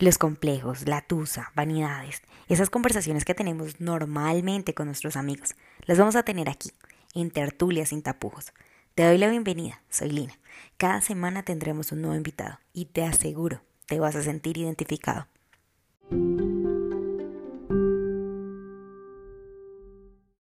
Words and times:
Los 0.00 0.16
complejos, 0.16 0.86
la 0.86 1.00
tusa, 1.00 1.50
vanidades, 1.56 2.22
esas 2.48 2.70
conversaciones 2.70 3.24
que 3.24 3.34
tenemos 3.34 3.80
normalmente 3.80 4.72
con 4.72 4.86
nuestros 4.86 5.16
amigos, 5.16 5.56
las 5.86 5.98
vamos 5.98 6.14
a 6.14 6.22
tener 6.22 6.48
aquí, 6.48 6.70
en 7.16 7.32
Tertulia 7.32 7.84
sin 7.84 8.04
tapujos. 8.04 8.52
Te 8.94 9.04
doy 9.04 9.18
la 9.18 9.28
bienvenida, 9.28 9.82
soy 9.90 10.10
Lina. 10.10 10.34
Cada 10.76 11.00
semana 11.00 11.42
tendremos 11.42 11.90
un 11.90 12.02
nuevo 12.02 12.14
invitado 12.14 12.60
y 12.72 12.84
te 12.84 13.02
aseguro, 13.02 13.60
te 13.86 13.98
vas 13.98 14.14
a 14.14 14.22
sentir 14.22 14.56
identificado. 14.58 15.26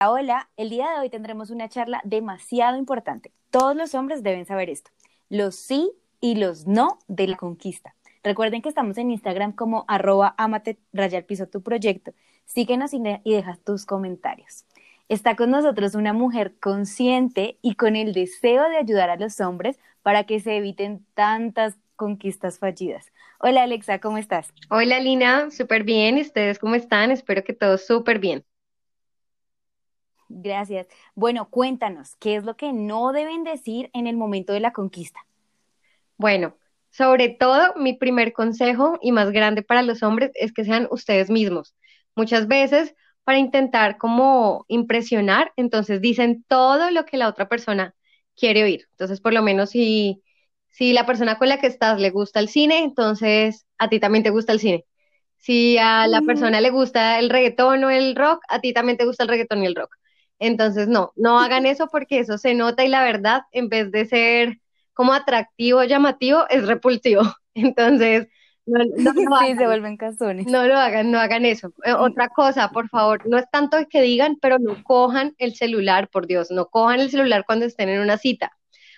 Hola, 0.02 0.50
el 0.58 0.70
día 0.70 0.92
de 0.92 1.00
hoy 1.00 1.10
tendremos 1.10 1.50
una 1.50 1.70
charla 1.70 2.02
demasiado 2.04 2.76
importante. 2.78 3.32
Todos 3.52 3.74
los 3.78 3.96
hombres 3.96 4.22
deben 4.22 4.46
saber 4.46 4.70
esto, 4.70 4.92
los 5.30 5.56
sí 5.56 5.94
y 6.20 6.36
los 6.36 6.68
no 6.68 7.00
de 7.08 7.28
la 7.30 7.38
conquista. 7.38 7.95
Recuerden 8.26 8.64
que 8.64 8.70
estamos 8.70 8.98
en 8.98 9.12
Instagram 9.12 9.52
como 9.52 9.86
arroba 9.88 10.34
amate 10.40 10.80
raya 10.92 11.22
piso 11.28 11.46
tu 11.46 11.62
proyecto. 11.62 12.12
Síguenos 12.46 12.92
y, 12.96 13.00
y 13.24 13.34
dejas 13.34 13.60
tus 13.60 13.86
comentarios. 13.86 14.66
Está 15.10 15.36
con 15.36 15.52
nosotros 15.52 15.94
una 15.94 16.12
mujer 16.12 16.56
consciente 16.60 17.60
y 17.62 17.76
con 17.76 17.96
el 17.96 18.14
deseo 18.14 18.68
de 18.68 18.78
ayudar 18.78 19.12
a 19.12 19.16
los 19.16 19.40
hombres 19.42 19.78
para 20.02 20.24
que 20.24 20.40
se 20.40 20.58
eviten 20.58 21.06
tantas 21.14 21.78
conquistas 21.96 22.58
fallidas. 22.58 23.14
Hola 23.40 23.62
Alexa, 23.62 24.00
¿cómo 24.00 24.18
estás? 24.18 24.52
Hola 24.72 25.00
Lina, 25.00 25.52
súper 25.52 25.84
bien. 25.84 26.18
¿Y 26.18 26.22
ustedes 26.22 26.58
cómo 26.58 26.74
están? 26.74 27.12
Espero 27.12 27.44
que 27.44 27.54
todo 27.54 27.78
súper 27.78 28.18
bien. 28.18 28.44
Gracias. 30.30 30.88
Bueno, 31.14 31.48
cuéntanos, 31.52 32.16
¿qué 32.16 32.38
es 32.38 32.44
lo 32.44 32.58
que 32.58 32.74
no 32.74 33.12
deben 33.12 33.44
decir 33.44 33.92
en 33.94 34.08
el 34.08 34.18
momento 34.18 34.52
de 34.52 34.62
la 34.62 34.74
conquista? 34.74 35.28
Bueno, 36.18 36.56
sobre 36.96 37.28
todo, 37.28 37.74
mi 37.76 37.94
primer 37.94 38.32
consejo 38.32 38.98
y 39.02 39.12
más 39.12 39.32
grande 39.32 39.64
para 39.64 39.82
los 39.82 40.02
hombres 40.02 40.32
es 40.36 40.54
que 40.54 40.64
sean 40.64 40.88
ustedes 40.92 41.30
mismos. 41.30 41.76
Muchas 42.16 42.48
veces, 42.48 42.96
para 43.26 43.38
intentar 43.38 43.98
como 43.98 44.64
impresionar, 44.70 45.52
entonces 45.58 46.00
dicen 46.00 46.46
todo 46.48 46.92
lo 46.92 47.04
que 47.04 47.18
la 47.18 47.28
otra 47.28 47.50
persona 47.50 47.94
quiere 48.38 48.64
oír. 48.64 48.88
Entonces, 48.92 49.20
por 49.20 49.34
lo 49.34 49.42
menos 49.42 49.72
si, 49.72 50.24
si 50.70 50.94
la 50.94 51.06
persona 51.06 51.38
con 51.38 51.50
la 51.50 51.60
que 51.60 51.68
estás 51.68 52.00
le 52.00 52.12
gusta 52.12 52.40
el 52.40 52.48
cine, 52.48 52.80
entonces 52.80 53.66
a 53.78 53.90
ti 53.90 54.00
también 54.00 54.24
te 54.24 54.30
gusta 54.30 54.54
el 54.54 54.62
cine. 54.62 54.86
Si 55.38 55.78
a 55.78 56.08
la 56.08 56.22
persona 56.22 56.62
le 56.62 56.70
gusta 56.70 57.20
el 57.20 57.30
reggaetón 57.30 57.84
o 57.84 57.90
el 57.90 58.16
rock, 58.16 58.42
a 58.48 58.62
ti 58.62 58.72
también 58.72 58.98
te 58.98 59.06
gusta 59.06 59.24
el 59.24 59.30
reggaetón 59.30 59.64
y 59.64 59.66
el 59.66 59.76
rock. 59.76 59.94
Entonces, 60.40 60.88
no, 60.88 61.12
no 61.18 61.42
hagan 61.42 61.66
eso 61.66 61.88
porque 61.92 62.20
eso 62.20 62.38
se 62.38 62.54
nota 62.54 62.86
y 62.86 62.88
la 62.88 63.04
verdad, 63.04 63.42
en 63.52 63.68
vez 63.68 63.92
de 63.92 64.06
ser 64.06 64.60
como 64.96 65.14
atractivo, 65.14 65.84
llamativo, 65.84 66.46
es 66.50 66.66
repulsivo. 66.66 67.22
Entonces, 67.54 68.28
no, 68.66 68.84
no 68.84 69.14
lo 69.14 69.40
sí, 69.42 69.56
se 69.56 69.68
vuelven 69.68 69.98
cazones. 69.98 70.48
No 70.48 70.66
lo 70.66 70.76
hagan, 70.78 71.12
no 71.12 71.20
hagan 71.20 71.46
eso. 71.46 71.72
Eh, 71.84 71.94
otra 71.94 72.30
cosa, 72.30 72.70
por 72.70 72.90
favor, 72.90 73.28
no 73.28 73.38
es 73.38 73.46
tanto 73.52 73.78
que 73.90 74.02
digan, 74.02 74.38
pero 74.42 74.58
no 74.58 74.84
cojan 74.84 75.36
el 75.38 75.54
celular, 75.54 76.10
por 76.10 76.26
Dios, 76.26 76.50
no 76.50 76.68
cojan 76.68 77.00
el 77.00 77.12
celular 77.12 77.44
cuando 77.46 77.66
estén 77.66 77.90
en 77.90 78.02
una 78.02 78.18
cita. 78.18 78.52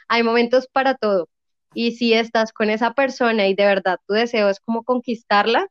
Hay 0.08 0.24
momentos 0.24 0.68
para 0.68 0.96
todo. 0.96 1.28
Y 1.74 1.92
si 1.92 2.14
estás 2.14 2.54
con 2.54 2.70
esa 2.70 2.94
persona 2.94 3.48
y 3.48 3.54
de 3.54 3.66
verdad 3.66 4.00
tu 4.08 4.14
deseo 4.14 4.50
es 4.50 4.60
como 4.62 4.84
conquistarla, 4.84 5.68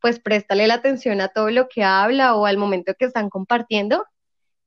pues 0.00 0.18
préstale 0.20 0.66
la 0.66 0.74
atención 0.74 1.20
a 1.20 1.28
todo 1.28 1.50
lo 1.50 1.68
que 1.68 1.84
habla 1.84 2.34
o 2.34 2.46
al 2.46 2.58
momento 2.58 2.94
que 2.98 3.06
están 3.06 3.30
compartiendo 3.30 4.04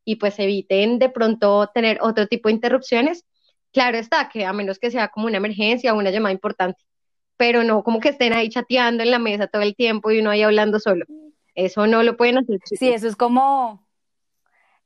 y 0.06 0.16
pues 0.16 0.40
eviten 0.40 1.00
de 1.00 1.10
pronto 1.10 1.70
tener 1.74 2.00
otro 2.02 2.28
tipo 2.28 2.50
de 2.50 2.56
interrupciones 2.56 3.26
Claro 3.72 3.98
está, 3.98 4.30
que 4.30 4.46
a 4.46 4.54
menos 4.54 4.80
que 4.80 4.92
sea 4.92 5.10
como 5.10 5.28
una 5.28 5.38
emergencia 5.38 5.94
o 5.94 5.98
una 5.98 6.10
llamada 6.10 6.34
importante, 6.34 6.82
pero 7.38 7.64
no 7.64 7.84
como 7.84 8.00
que 8.00 8.10
estén 8.10 8.34
ahí 8.34 8.50
chateando 8.50 9.04
en 9.04 9.12
la 9.12 9.20
mesa 9.20 9.48
todo 9.48 9.62
el 9.62 9.76
tiempo 9.76 10.12
y 10.12 10.20
uno 10.20 10.32
ahí 10.32 10.42
hablando 10.42 10.80
solo. 10.80 11.06
Eso 11.56 11.88
no 11.88 12.04
lo 12.04 12.18
pueden 12.18 12.40
hacer. 12.40 12.60
Sí, 12.66 12.90
eso 12.90 13.08
es 13.08 13.16
como, 13.16 13.86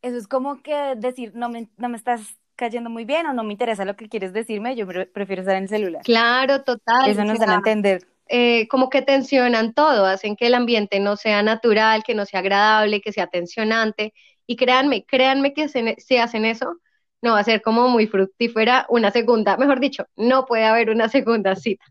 eso 0.01 0.17
es 0.17 0.27
como 0.27 0.61
que 0.61 0.95
decir, 0.97 1.31
no 1.35 1.49
me, 1.49 1.69
no 1.77 1.89
me 1.89 1.97
estás 1.97 2.37
cayendo 2.55 2.89
muy 2.89 3.05
bien 3.05 3.25
o 3.25 3.33
no 3.33 3.43
me 3.43 3.53
interesa 3.53 3.85
lo 3.85 3.95
que 3.95 4.09
quieres 4.09 4.33
decirme, 4.33 4.75
yo 4.75 4.87
prefiero 4.87 5.41
estar 5.41 5.55
en 5.55 5.63
el 5.63 5.69
celular. 5.69 6.03
Claro, 6.03 6.63
total. 6.63 7.09
Eso 7.09 7.23
nos 7.23 7.39
dan 7.39 7.49
a 7.49 7.55
entender. 7.55 8.07
Eh, 8.27 8.67
como 8.67 8.89
que 8.89 9.01
tensionan 9.01 9.73
todo, 9.73 10.05
hacen 10.05 10.35
que 10.35 10.47
el 10.47 10.53
ambiente 10.53 10.99
no 10.99 11.17
sea 11.17 11.43
natural, 11.43 12.03
que 12.03 12.15
no 12.15 12.25
sea 12.25 12.39
agradable, 12.39 13.01
que 13.01 13.11
sea 13.11 13.27
tensionante. 13.27 14.13
Y 14.45 14.55
créanme, 14.55 15.05
créanme 15.05 15.53
que 15.53 15.67
si 15.67 16.17
hacen 16.17 16.45
eso, 16.45 16.77
no 17.23 17.31
va 17.31 17.39
a 17.39 17.43
ser 17.43 17.61
como 17.61 17.87
muy 17.87 18.05
fructífera 18.05 18.85
una 18.89 19.09
segunda, 19.09 19.55
mejor 19.55 19.79
dicho, 19.79 20.05
no 20.17 20.45
puede 20.45 20.65
haber 20.65 20.89
una 20.89 21.07
segunda 21.07 21.55
cita. 21.55 21.85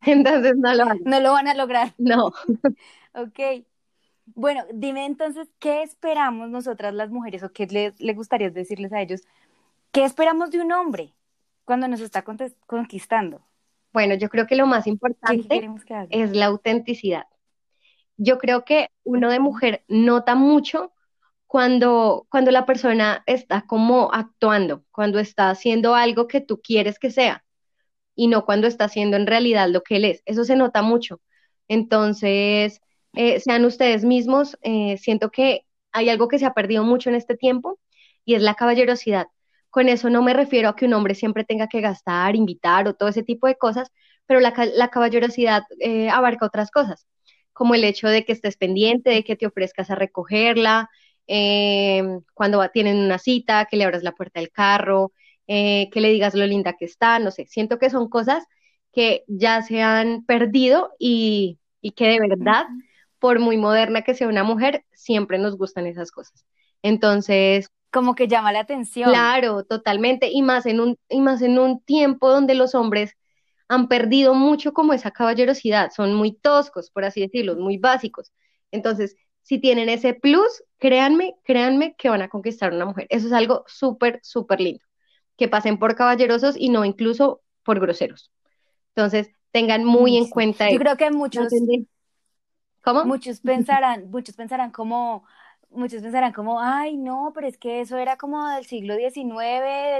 Entonces 0.02 0.56
no 0.56 0.72
lo 0.72 0.86
van. 0.86 1.00
No 1.04 1.20
lo 1.20 1.32
van 1.32 1.48
a 1.48 1.54
lograr. 1.54 1.94
No. 1.98 2.32
ok. 3.12 3.64
Bueno, 4.34 4.62
dime 4.72 5.06
entonces, 5.06 5.48
¿qué 5.58 5.82
esperamos 5.82 6.50
nosotras 6.50 6.92
las 6.92 7.10
mujeres 7.10 7.42
o 7.42 7.50
qué 7.50 7.94
le, 7.98 8.12
gustaría 8.12 8.50
decirles 8.50 8.92
a 8.92 9.00
ellos? 9.00 9.22
¿Qué 9.90 10.04
esperamos 10.04 10.50
de 10.50 10.60
un 10.60 10.70
hombre 10.70 11.14
cuando 11.64 11.88
nos 11.88 12.00
está 12.00 12.22
conquistando? 12.66 13.40
Bueno, 13.92 14.14
yo 14.16 14.28
creo 14.28 14.46
que 14.46 14.54
lo 14.54 14.66
más 14.66 14.86
importante 14.86 15.68
es 16.10 16.36
la 16.36 16.44
autenticidad. 16.44 17.24
Yo 18.18 18.36
creo 18.36 18.66
que 18.66 18.90
uno 19.02 19.30
de 19.30 19.40
mujer 19.40 19.82
nota 19.88 20.34
mucho 20.34 20.92
cuando, 21.48 22.26
cuando 22.30 22.50
la 22.52 22.66
persona 22.66 23.24
está 23.26 23.62
como 23.66 24.10
actuando, 24.12 24.84
cuando 24.92 25.18
está 25.18 25.50
haciendo 25.50 25.94
algo 25.94 26.28
que 26.28 26.40
tú 26.42 26.60
quieres 26.62 26.98
que 26.98 27.10
sea 27.10 27.44
y 28.14 28.28
no 28.28 28.44
cuando 28.44 28.66
está 28.68 28.84
haciendo 28.84 29.16
en 29.16 29.26
realidad 29.26 29.68
lo 29.70 29.82
que 29.82 29.96
él 29.96 30.04
es. 30.04 30.22
Eso 30.26 30.44
se 30.44 30.56
nota 30.56 30.82
mucho. 30.82 31.20
Entonces, 31.68 32.80
eh, 33.14 33.40
sean 33.40 33.64
ustedes 33.64 34.04
mismos. 34.04 34.58
Eh, 34.62 34.98
siento 34.98 35.30
que 35.30 35.62
hay 35.92 36.10
algo 36.10 36.28
que 36.28 36.38
se 36.38 36.46
ha 36.46 36.54
perdido 36.54 36.84
mucho 36.84 37.10
en 37.10 37.16
este 37.16 37.36
tiempo 37.36 37.80
y 38.24 38.34
es 38.34 38.42
la 38.42 38.54
caballerosidad. 38.54 39.28
Con 39.70 39.88
eso 39.88 40.10
no 40.10 40.22
me 40.22 40.34
refiero 40.34 40.68
a 40.68 40.76
que 40.76 40.86
un 40.86 40.94
hombre 40.94 41.14
siempre 41.14 41.44
tenga 41.44 41.68
que 41.68 41.80
gastar, 41.80 42.36
invitar 42.36 42.88
o 42.88 42.94
todo 42.94 43.08
ese 43.08 43.22
tipo 43.22 43.46
de 43.46 43.56
cosas, 43.56 43.90
pero 44.26 44.40
la, 44.40 44.52
caballerosidad 44.90 45.62
eh, 45.80 46.10
abarca 46.10 46.46
otras 46.46 46.70
cosas, 46.70 47.06
como 47.52 47.74
el 47.74 47.84
hecho 47.84 48.08
de 48.08 48.24
que 48.24 48.32
estés 48.32 48.56
pendiente, 48.56 49.10
de 49.10 49.24
que 49.24 49.36
te 49.36 49.46
ofrezcas 49.46 49.90
a 49.90 49.94
recogerla, 49.94 50.90
eh, 51.28 52.02
cuando 52.34 52.66
tienen 52.70 52.96
una 52.96 53.18
cita, 53.18 53.66
que 53.66 53.76
le 53.76 53.84
abras 53.84 54.02
la 54.02 54.12
puerta 54.12 54.40
del 54.40 54.50
carro, 54.50 55.12
eh, 55.46 55.88
que 55.92 56.00
le 56.00 56.10
digas 56.10 56.34
lo 56.34 56.46
linda 56.46 56.72
que 56.72 56.86
está, 56.86 57.18
no 57.18 57.30
sé, 57.30 57.46
siento 57.46 57.78
que 57.78 57.90
son 57.90 58.08
cosas 58.08 58.44
que 58.92 59.24
ya 59.28 59.62
se 59.62 59.82
han 59.82 60.24
perdido 60.24 60.92
y, 60.98 61.58
que 61.96 62.08
de 62.08 62.18
verdad, 62.20 62.66
por 63.18 63.38
muy 63.38 63.56
moderna 63.56 64.02
que 64.02 64.14
sea 64.14 64.28
una 64.28 64.42
mujer, 64.42 64.84
siempre 64.92 65.38
nos 65.38 65.56
gustan 65.56 65.86
esas 65.86 66.10
cosas. 66.10 66.44
Entonces, 66.82 67.70
como 67.90 68.14
que 68.14 68.28
llama 68.28 68.52
la 68.52 68.60
atención. 68.60 69.10
Claro, 69.10 69.64
totalmente, 69.64 70.30
y 70.30 70.42
más 70.42 70.66
en 70.66 70.80
un, 70.80 70.98
y 71.08 71.20
más 71.20 71.42
en 71.42 71.58
un 71.58 71.80
tiempo 71.82 72.30
donde 72.30 72.54
los 72.54 72.74
hombres 72.74 73.14
han 73.68 73.88
perdido 73.88 74.34
mucho 74.34 74.72
como 74.72 74.94
esa 74.94 75.10
caballerosidad, 75.10 75.90
son 75.94 76.14
muy 76.14 76.32
toscos, 76.32 76.90
por 76.90 77.04
así 77.04 77.20
decirlo, 77.20 77.56
muy 77.56 77.76
básicos. 77.76 78.32
Entonces, 78.70 79.16
si 79.42 79.58
tienen 79.58 79.88
ese 79.88 80.14
plus, 80.14 80.62
créanme, 80.78 81.36
créanme 81.44 81.94
que 81.96 82.08
van 82.08 82.22
a 82.22 82.28
conquistar 82.28 82.72
a 82.72 82.76
una 82.76 82.86
mujer. 82.86 83.06
Eso 83.10 83.26
es 83.26 83.32
algo 83.32 83.64
súper, 83.66 84.20
súper 84.22 84.60
lindo. 84.60 84.84
Que 85.36 85.48
pasen 85.48 85.78
por 85.78 85.94
caballerosos 85.94 86.56
y 86.56 86.70
no 86.70 86.84
incluso 86.84 87.42
por 87.62 87.80
groseros. 87.80 88.32
Entonces, 88.94 89.30
tengan 89.50 89.84
muy 89.84 90.16
en 90.16 90.28
cuenta 90.28 90.70
Yo 90.70 90.78
creo 90.78 90.96
que 90.96 91.10
muchos, 91.10 91.48
¿Cómo? 92.82 93.04
Muchos 93.04 93.40
pensarán, 93.40 94.10
muchos 94.10 94.34
pensarán 94.36 94.70
como, 94.70 95.24
muchos 95.70 96.00
pensarán 96.00 96.32
como, 96.32 96.60
ay, 96.60 96.96
no, 96.96 97.32
pero 97.34 97.46
es 97.46 97.58
que 97.58 97.80
eso 97.80 97.98
era 97.98 98.16
como 98.16 98.48
del 98.48 98.64
siglo 98.64 98.94
XIX, 98.96 99.40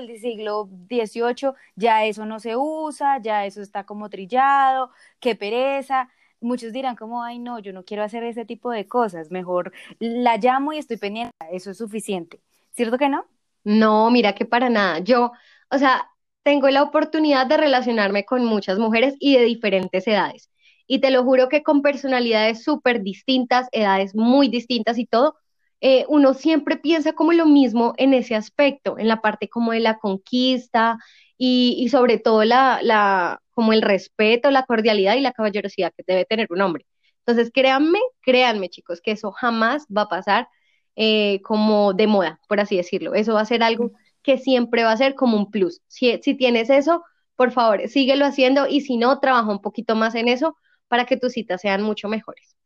del 0.01 0.19
siglo 0.19 0.69
XVIII, 0.89 1.53
ya 1.77 2.05
eso 2.05 2.25
no 2.25 2.41
se 2.41 2.57
usa, 2.57 3.19
ya 3.21 3.45
eso 3.45 3.61
está 3.61 3.85
como 3.85 4.09
trillado, 4.09 4.91
qué 5.21 5.35
pereza 5.35 6.09
muchos 6.41 6.73
dirán 6.73 6.97
como, 6.97 7.23
ay 7.23 7.39
no, 7.39 7.59
yo 7.59 7.73
no 7.73 7.85
quiero 7.85 8.03
hacer 8.05 8.25
ese 8.25 8.45
tipo 8.45 8.71
de 8.71 8.87
cosas, 8.89 9.31
mejor 9.31 9.73
la 9.99 10.37
llamo 10.37 10.73
y 10.73 10.79
estoy 10.79 10.97
pendiente, 10.97 11.33
eso 11.53 11.71
es 11.71 11.79
suficiente. 11.79 12.41
¿Cierto 12.73 12.99
que 12.99 13.09
no? 13.09 13.27
No, 13.65 14.11
mira 14.11 14.35
que 14.35 14.45
para 14.47 14.71
nada. 14.71 15.01
Yo, 15.01 15.33
o 15.71 15.79
sea, 15.79 16.09
tengo 16.43 16.69
la 16.71 16.83
oportunidad 16.83 17.47
de 17.47 17.57
relacionarme 17.57 18.25
con 18.25 18.45
muchas 18.45 18.79
mujeres 18.79 19.15
y 19.21 19.37
de 19.37 19.45
diferentes 19.45 20.07
edades. 20.07 20.51
Y 20.87 21.01
te 21.01 21.11
lo 21.11 21.23
juro 21.25 21.49
que 21.49 21.63
con 21.63 21.83
personalidades 21.83 22.63
súper 22.65 23.03
distintas, 23.03 23.69
edades 23.73 24.15
muy 24.15 24.49
distintas 24.49 24.99
y 24.99 25.07
todo, 25.07 25.37
eh, 25.81 26.05
uno 26.09 26.35
siempre 26.35 26.77
piensa 26.77 27.13
como 27.13 27.33
lo 27.33 27.47
mismo 27.47 27.95
en 27.99 28.15
ese 28.15 28.35
aspecto, 28.35 28.99
en 28.99 29.09
la 29.09 29.21
parte 29.21 29.49
como 29.49 29.73
de 29.73 29.81
la 29.81 29.99
conquista 29.99 30.99
y, 31.37 31.89
sobre 31.91 32.19
todo 32.19 32.45
la, 32.45 32.81
la, 32.83 33.41
como 33.51 33.73
el 33.73 33.83
respeto, 33.83 34.51
la 34.51 34.65
cordialidad 34.65 35.15
y 35.17 35.21
la 35.21 35.33
caballerosidad 35.33 35.93
que 35.97 36.05
debe 36.07 36.25
tener 36.25 36.49
un 36.51 36.61
hombre. 36.63 36.87
Entonces, 37.27 37.51
créanme, 37.53 38.01
créanme 38.23 38.71
chicos, 38.71 39.01
que 39.01 39.13
eso 39.13 39.33
jamás 39.33 39.87
va 39.95 40.03
a 40.03 40.09
pasar 40.09 40.49
eh, 40.97 41.41
como 41.43 41.93
de 41.95 42.07
moda, 42.07 42.41
por 42.49 42.61
así 42.61 42.77
decirlo. 42.77 43.15
Eso 43.15 43.35
va 43.35 43.43
a 43.43 43.45
ser 43.45 43.63
algo 43.63 43.93
que 44.23 44.39
siempre 44.39 44.83
va 44.85 44.93
a 44.93 44.97
ser 44.97 45.15
como 45.15 45.37
un 45.37 45.51
plus. 45.51 45.81
Si, 45.87 46.19
si 46.23 46.35
tienes 46.35 46.71
eso, 46.71 47.05
por 47.37 47.53
favor, 47.53 47.87
síguelo 47.89 48.27
haciendo 48.27 48.67
y 48.67 48.81
si 48.81 48.97
no, 48.97 49.21
trabaja 49.21 49.51
un 49.51 49.61
poquito 49.63 49.95
más 49.95 50.15
en 50.17 50.29
eso, 50.29 50.57
para 50.89 51.05
que 51.05 51.17
tus 51.17 51.33
citas 51.35 51.61
sean 51.61 51.83
mucho 51.83 52.09
mejores. 52.09 52.57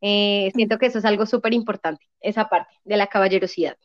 Eh, 0.00 0.50
siento 0.54 0.78
que 0.78 0.86
eso 0.86 0.98
es 0.98 1.04
algo 1.04 1.26
súper 1.26 1.52
importante, 1.52 2.06
esa 2.20 2.48
parte 2.48 2.74
de 2.84 2.96
la 2.96 3.06
caballerosidad. 3.06 3.76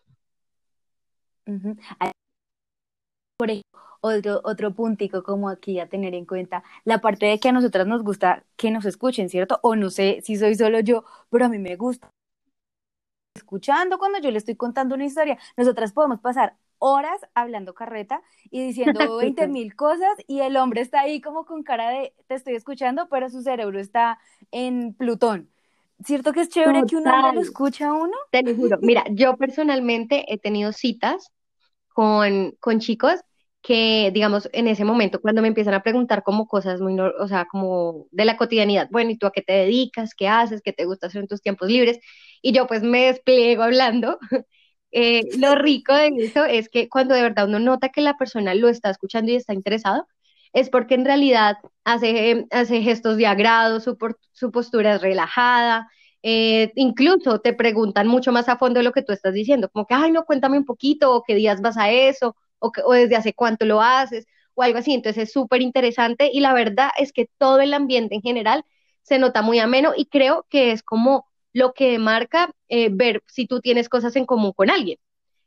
Por 3.38 3.50
ejemplo, 3.50 3.80
otro, 4.02 4.42
otro 4.44 4.74
puntico 4.74 5.24
como 5.24 5.50
aquí 5.50 5.80
a 5.80 5.88
tener 5.90 6.14
en 6.16 6.26
cuenta, 6.26 6.64
la 6.84 7.02
parte 7.02 7.26
de 7.26 7.40
que 7.40 7.50
a 7.50 7.52
nosotras 7.52 7.88
nos 7.88 8.04
gusta 8.04 8.46
que 8.56 8.72
nos 8.72 8.86
escuchen, 8.86 9.30
¿cierto? 9.30 9.60
O 9.62 9.76
no 9.76 9.90
sé 9.90 10.22
si 10.24 10.38
soy 10.38 10.56
solo 10.56 10.80
yo, 10.80 11.04
pero 11.30 11.46
a 11.46 11.50
mí 11.50 11.60
me 11.60 11.76
gusta 11.76 12.10
escuchando 13.36 13.98
cuando 13.98 14.20
yo 14.20 14.32
le 14.32 14.38
estoy 14.38 14.56
contando 14.56 14.96
una 14.96 15.06
historia. 15.06 15.38
Nosotras 15.58 15.92
podemos 15.92 16.20
pasar 16.20 16.56
horas 16.80 17.22
hablando 17.34 17.74
carreta 17.74 18.22
y 18.50 18.66
diciendo 18.66 19.00
20 19.18 19.48
mil 19.48 19.76
cosas 19.76 20.16
y 20.28 20.40
el 20.42 20.58
hombre 20.58 20.82
está 20.82 21.02
ahí 21.02 21.22
como 21.22 21.46
con 21.46 21.64
cara 21.64 21.90
de 21.90 22.14
te 22.28 22.36
estoy 22.36 22.56
escuchando, 22.56 23.08
pero 23.10 23.30
su 23.30 23.42
cerebro 23.42 23.80
está 23.80 24.20
en 24.52 24.94
Plutón. 24.94 25.50
¿Cierto 26.04 26.34
que 26.34 26.42
es 26.42 26.50
chévere 26.50 26.84
que 26.88 26.98
un 26.98 27.08
hombre 27.08 27.36
lo 27.36 27.42
escucha 27.42 27.88
a 27.88 27.94
uno? 27.94 28.14
Te 28.32 28.44
lo 28.44 28.56
juro. 28.56 28.78
Mira, 28.82 29.06
yo 29.12 29.38
personalmente 29.38 30.26
he 30.32 30.38
tenido 30.38 30.74
citas 30.74 31.32
con, 31.94 32.52
con 32.60 32.80
chicos 32.80 33.22
que, 33.62 34.12
digamos, 34.14 34.48
en 34.54 34.68
ese 34.68 34.86
momento, 34.86 35.20
cuando 35.20 35.42
me 35.42 35.48
empiezan 35.48 35.74
a 35.74 35.82
preguntar 35.82 36.22
como 36.22 36.48
cosas 36.48 36.82
muy, 36.82 37.00
o 37.00 37.28
sea, 37.28 37.46
como 37.46 38.06
de 38.12 38.26
la 38.26 38.38
cotidianidad, 38.38 38.90
bueno, 38.92 39.10
¿y 39.10 39.18
tú 39.18 39.26
a 39.26 39.32
qué 39.32 39.42
te 39.42 39.54
dedicas? 39.54 40.14
¿Qué 40.14 40.28
haces? 40.28 40.62
¿Qué 40.62 40.72
te 40.72 40.86
gusta 40.86 41.08
hacer 41.08 41.22
en 41.22 41.28
tus 41.28 41.42
tiempos 41.42 41.68
libres? 41.70 42.00
Y 42.44 42.52
yo 42.54 42.68
pues 42.68 42.84
me 42.84 43.08
despliego 43.08 43.64
hablando. 43.64 44.20
Eh, 44.98 45.24
lo 45.40 45.56
rico 45.56 45.94
de 45.94 46.10
eso 46.20 46.46
es 46.46 46.70
que 46.70 46.88
cuando 46.88 47.16
de 47.16 47.22
verdad 47.22 47.50
uno 47.50 47.60
nota 47.60 47.90
que 47.90 48.00
la 48.00 48.16
persona 48.18 48.56
lo 48.56 48.70
está 48.70 48.90
escuchando 48.90 49.30
y 49.30 49.36
está 49.36 49.54
interesado, 49.54 50.08
es 50.56 50.69
porque 50.69 50.96
en 50.96 51.04
realidad 51.04 51.57
hace, 51.84 52.48
hace 52.50 52.81
gestos 52.81 53.18
de 53.18 53.28
agrado, 53.28 53.81
su, 53.81 53.98
su 54.31 54.52
postura 54.52 54.96
es 54.96 55.02
relajada, 55.02 55.90
eh, 56.24 56.72
incluso 56.75 57.40
te 57.40 57.54
preguntan 57.54 58.07
mucho 58.07 58.31
más 58.31 58.48
a 58.48 58.57
fondo 58.57 58.80
de 58.80 58.86
lo 58.86 58.94
que 58.94 59.04
tú 59.04 59.12
estás 59.12 59.34
diciendo, 59.34 59.69
como 59.69 59.86
que, 59.86 59.94
ay, 59.94 60.12
no, 60.12 60.24
cuéntame 60.24 60.57
un 60.57 60.63
poquito, 60.66 61.13
o 61.13 61.24
qué 61.24 61.36
días 61.36 61.62
vas 61.62 61.78
a 61.78 61.92
eso, 61.92 62.38
o, 62.60 62.72
desde 62.94 63.18
hace 63.18 63.34
cuánto 63.34 63.66
lo 63.66 63.81
haces 63.81 64.28
o 64.54 64.63
algo 64.63 64.78
así. 64.80 64.94
Entonces 64.94 65.24
es 65.24 65.34
súper 65.34 65.62
interesante 65.62 66.30
y 66.31 66.40
la 66.40 66.54
verdad 66.54 66.90
es 66.98 67.12
que 67.12 67.30
todo 67.38 67.60
el 67.60 67.74
ambiente 67.74 68.16
en 68.16 68.22
general 68.22 68.63
se 69.01 69.19
nota 69.19 69.42
muy 69.42 69.60
ameno 69.60 69.92
y 69.96 70.06
creo 70.06 70.46
que 70.50 70.72
es 70.72 70.84
como 70.84 71.28
lo 71.51 71.74
que 71.74 72.00
marca 72.00 72.54
eh, 72.69 72.90
ver 72.92 73.24
si 73.28 73.46
tú 73.46 73.60
tienes 73.60 73.90
cosas 73.90 74.16
en 74.16 74.25
común 74.25 74.54
con 74.54 74.69
alguien. 74.69 75.00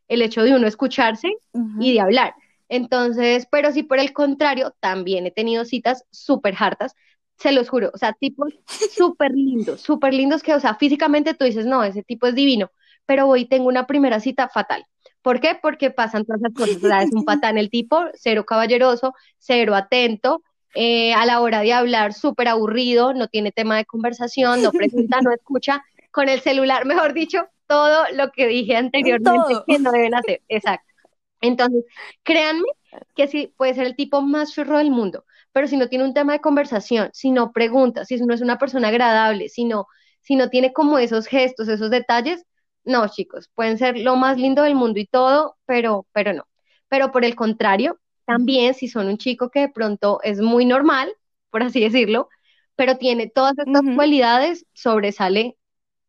El 0.06 0.20
hecho 0.20 0.42
de 0.42 0.54
uno 0.54 0.66
escucharse 0.66 1.32
y 1.80 1.94
de 1.94 2.00
hablar. 2.00 2.34
Entonces, 2.68 3.46
pero 3.50 3.72
si 3.72 3.82
por 3.82 3.98
el 3.98 4.12
contrario, 4.12 4.74
también 4.80 5.26
he 5.26 5.30
tenido 5.30 5.64
citas 5.64 6.04
súper 6.10 6.54
hartas, 6.58 6.94
se 7.38 7.52
los 7.52 7.68
juro, 7.68 7.90
o 7.94 7.98
sea, 7.98 8.12
tipos 8.12 8.52
súper 8.96 9.32
lindos, 9.32 9.80
súper 9.80 10.12
lindos 10.12 10.42
que, 10.42 10.54
o 10.54 10.60
sea, 10.60 10.74
físicamente 10.74 11.34
tú 11.34 11.44
dices, 11.44 11.66
no, 11.66 11.84
ese 11.84 12.02
tipo 12.02 12.26
es 12.26 12.34
divino, 12.34 12.70
pero 13.06 13.26
hoy 13.26 13.46
tengo 13.46 13.68
una 13.68 13.86
primera 13.86 14.20
cita 14.20 14.48
fatal. 14.48 14.84
¿Por 15.22 15.40
qué? 15.40 15.58
Porque 15.60 15.90
pasan 15.90 16.24
todas 16.24 16.40
esas 16.40 16.54
cosas. 16.54 16.76
O 16.76 16.86
sea, 16.88 17.02
es 17.02 17.12
un 17.12 17.24
patán 17.24 17.58
el 17.58 17.70
tipo, 17.70 18.04
cero 18.14 18.44
caballeroso, 18.44 19.14
cero 19.38 19.74
atento, 19.74 20.42
eh, 20.74 21.14
a 21.14 21.24
la 21.26 21.40
hora 21.40 21.60
de 21.60 21.72
hablar 21.72 22.12
súper 22.12 22.48
aburrido, 22.48 23.14
no 23.14 23.28
tiene 23.28 23.52
tema 23.52 23.76
de 23.76 23.84
conversación, 23.84 24.62
no 24.62 24.70
pregunta, 24.70 25.20
no 25.22 25.32
escucha, 25.32 25.82
con 26.10 26.28
el 26.28 26.40
celular, 26.40 26.86
mejor 26.86 27.14
dicho, 27.14 27.48
todo 27.66 28.04
lo 28.14 28.30
que 28.30 28.46
dije 28.46 28.76
anteriormente 28.76 29.54
que 29.66 29.78
no 29.78 29.92
deben 29.92 30.14
hacer. 30.14 30.42
Exacto. 30.48 30.87
Entonces, 31.40 31.84
créanme 32.22 32.64
que 33.14 33.28
sí 33.28 33.52
puede 33.56 33.74
ser 33.74 33.86
el 33.86 33.96
tipo 33.96 34.20
más 34.22 34.52
churro 34.52 34.78
del 34.78 34.90
mundo, 34.90 35.24
pero 35.52 35.66
si 35.68 35.76
no 35.76 35.88
tiene 35.88 36.04
un 36.04 36.14
tema 36.14 36.32
de 36.32 36.40
conversación, 36.40 37.10
si 37.12 37.30
no 37.30 37.52
pregunta, 37.52 38.04
si 38.04 38.16
no 38.18 38.34
es 38.34 38.40
una 38.40 38.58
persona 38.58 38.88
agradable, 38.88 39.48
si 39.48 39.64
no, 39.64 39.86
si 40.20 40.36
no 40.36 40.48
tiene 40.50 40.72
como 40.72 40.98
esos 40.98 41.26
gestos, 41.26 41.68
esos 41.68 41.90
detalles, 41.90 42.44
no, 42.84 43.06
chicos, 43.08 43.50
pueden 43.54 43.78
ser 43.78 43.98
lo 43.98 44.16
más 44.16 44.38
lindo 44.38 44.62
del 44.62 44.74
mundo 44.74 44.98
y 45.00 45.06
todo, 45.06 45.56
pero, 45.66 46.06
pero 46.12 46.32
no. 46.32 46.44
Pero 46.88 47.12
por 47.12 47.24
el 47.24 47.34
contrario, 47.36 48.00
también 48.24 48.74
si 48.74 48.88
son 48.88 49.08
un 49.08 49.18
chico 49.18 49.50
que 49.50 49.60
de 49.60 49.68
pronto 49.68 50.20
es 50.22 50.40
muy 50.40 50.64
normal, 50.64 51.12
por 51.50 51.62
así 51.62 51.80
decirlo, 51.80 52.28
pero 52.76 52.96
tiene 52.98 53.28
todas 53.28 53.54
estas 53.58 53.82
cualidades, 53.94 54.66
sobresale 54.72 55.56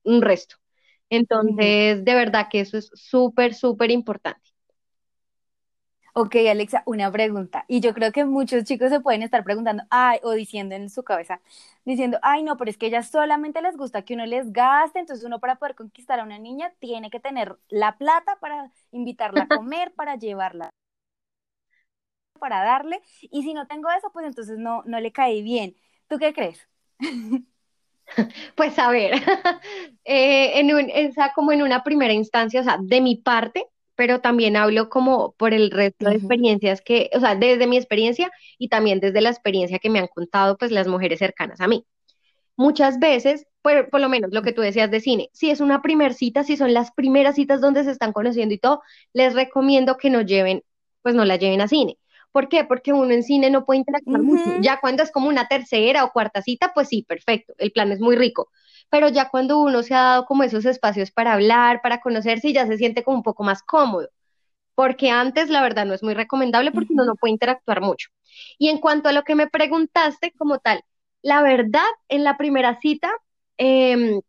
un 0.03 0.21
resto. 0.21 0.57
Entonces, 1.09 2.05
de 2.05 2.15
verdad 2.15 2.47
que 2.51 2.61
eso 2.61 2.77
es 2.77 2.91
súper, 2.95 3.53
súper 3.55 3.91
importante. 3.91 4.48
Ok, 6.21 6.35
Alexa, 6.49 6.83
una 6.85 7.09
pregunta. 7.09 7.63
Y 7.69 7.79
yo 7.79 7.93
creo 7.93 8.11
que 8.11 8.25
muchos 8.25 8.65
chicos 8.65 8.89
se 8.89 8.99
pueden 8.99 9.21
estar 9.23 9.41
preguntando, 9.45 9.83
ay, 9.89 10.19
o 10.23 10.31
diciendo 10.31 10.75
en 10.75 10.89
su 10.89 11.03
cabeza, 11.03 11.39
diciendo, 11.85 12.19
ay, 12.21 12.43
no, 12.43 12.57
pero 12.57 12.69
es 12.69 12.77
que 12.77 12.87
ellas 12.87 13.09
solamente 13.09 13.61
les 13.61 13.77
gusta 13.77 14.01
que 14.03 14.15
uno 14.15 14.25
les 14.25 14.51
gaste, 14.51 14.99
entonces 14.99 15.25
uno 15.25 15.39
para 15.39 15.55
poder 15.55 15.75
conquistar 15.75 16.19
a 16.19 16.23
una 16.23 16.37
niña 16.37 16.73
tiene 16.79 17.09
que 17.09 17.21
tener 17.21 17.57
la 17.69 17.97
plata 17.97 18.37
para 18.41 18.69
invitarla 18.91 19.43
a 19.43 19.47
comer, 19.47 19.93
para 19.93 20.17
llevarla, 20.17 20.69
para 22.37 22.65
darle, 22.65 23.01
y 23.21 23.43
si 23.43 23.53
no 23.53 23.65
tengo 23.67 23.89
eso, 23.89 24.11
pues 24.11 24.25
entonces 24.25 24.57
no, 24.57 24.83
no 24.85 24.99
le 24.99 25.13
cae 25.13 25.41
bien. 25.41 25.75
¿Tú 26.09 26.17
qué 26.19 26.33
crees? 26.33 26.67
Pues 28.55 28.77
a 28.79 28.89
ver, 28.89 29.13
eh, 30.03 30.59
en 30.59 30.73
un, 30.73 30.89
como 31.35 31.51
en 31.51 31.61
una 31.61 31.83
primera 31.83 32.11
instancia, 32.11 32.61
o 32.61 32.63
sea, 32.63 32.77
de 32.81 33.01
mi 33.01 33.17
parte, 33.17 33.67
pero 33.99 34.21
también 34.21 34.55
hablo 34.55 34.87
como 34.87 35.33
por 35.33 35.53
el 35.53 35.71
resto 35.71 36.07
de 36.07 36.15
experiencias 36.15 36.79
que, 36.79 37.09
o 37.13 37.19
sea, 37.19 37.35
desde 37.35 37.67
mi 37.67 37.75
experiencia 37.75 38.31
y 38.57 38.69
también 38.69 39.01
desde 39.01 39.19
la 39.19 39.29
experiencia 39.29 39.77
que 39.77 39.89
me 39.89 39.99
han 39.99 40.07
contado 40.07 40.55
pues 40.57 40.71
las 40.71 40.87
mujeres 40.87 41.19
cercanas 41.19 41.59
a 41.59 41.67
mí. 41.67 41.85
Muchas 42.55 42.99
veces, 42.99 43.45
por, 43.61 43.89
por 43.89 43.99
lo 43.99 44.07
menos 44.07 44.31
lo 44.31 44.41
que 44.41 44.53
tú 44.53 44.61
decías 44.61 44.89
de 44.89 45.01
cine, 45.01 45.29
si 45.33 45.49
es 45.49 45.59
una 45.59 45.81
primer 45.81 46.13
cita, 46.13 46.45
si 46.45 46.55
son 46.55 46.73
las 46.73 46.93
primeras 46.93 47.35
citas 47.35 47.59
donde 47.59 47.83
se 47.83 47.91
están 47.91 48.13
conociendo 48.13 48.55
y 48.55 48.57
todo, 48.57 48.81
les 49.11 49.33
recomiendo 49.33 49.97
que 49.97 50.09
no 50.09 50.21
lleven, 50.21 50.63
pues 51.01 51.13
no 51.13 51.25
la 51.25 51.35
lleven 51.35 51.59
a 51.59 51.67
cine. 51.67 51.97
¿Por 52.31 52.47
qué? 52.47 52.63
Porque 52.63 52.93
uno 52.93 53.11
en 53.11 53.23
cine 53.23 53.49
no 53.49 53.65
puede 53.65 53.79
interactuar 53.79 54.21
mucho. 54.21 54.61
Ya 54.61 54.79
cuando 54.79 55.03
es 55.03 55.11
como 55.11 55.27
una 55.27 55.49
tercera 55.49 56.05
o 56.05 56.13
cuarta 56.13 56.41
cita, 56.41 56.71
pues 56.73 56.87
sí, 56.87 57.03
perfecto, 57.05 57.53
el 57.57 57.73
plan 57.73 57.91
es 57.91 57.99
muy 57.99 58.15
rico 58.15 58.49
pero 58.89 59.09
ya 59.09 59.29
cuando 59.29 59.59
uno 59.59 59.83
se 59.83 59.93
ha 59.95 60.01
dado 60.01 60.25
como 60.25 60.43
esos 60.43 60.65
espacios 60.65 61.11
para 61.11 61.33
hablar, 61.33 61.81
para 61.81 62.01
conocerse, 62.01 62.53
ya 62.53 62.67
se 62.67 62.77
siente 62.77 63.03
como 63.03 63.17
un 63.17 63.23
poco 63.23 63.43
más 63.43 63.63
cómodo, 63.63 64.09
porque 64.75 65.11
antes 65.11 65.49
la 65.49 65.61
verdad 65.61 65.85
no 65.85 65.93
es 65.93 66.03
muy 66.03 66.13
recomendable 66.13 66.71
porque 66.71 66.93
uno 66.93 67.05
no 67.05 67.15
puede 67.15 67.33
interactuar 67.33 67.81
mucho. 67.81 68.09
Y 68.57 68.69
en 68.69 68.79
cuanto 68.79 69.09
a 69.09 69.13
lo 69.13 69.23
que 69.23 69.35
me 69.35 69.47
preguntaste 69.47 70.33
como 70.37 70.59
tal, 70.59 70.83
la 71.21 71.41
verdad, 71.43 71.85
en 72.07 72.23
la 72.23 72.37
primera 72.37 72.79
cita, 72.79 73.11
em, 73.57 74.21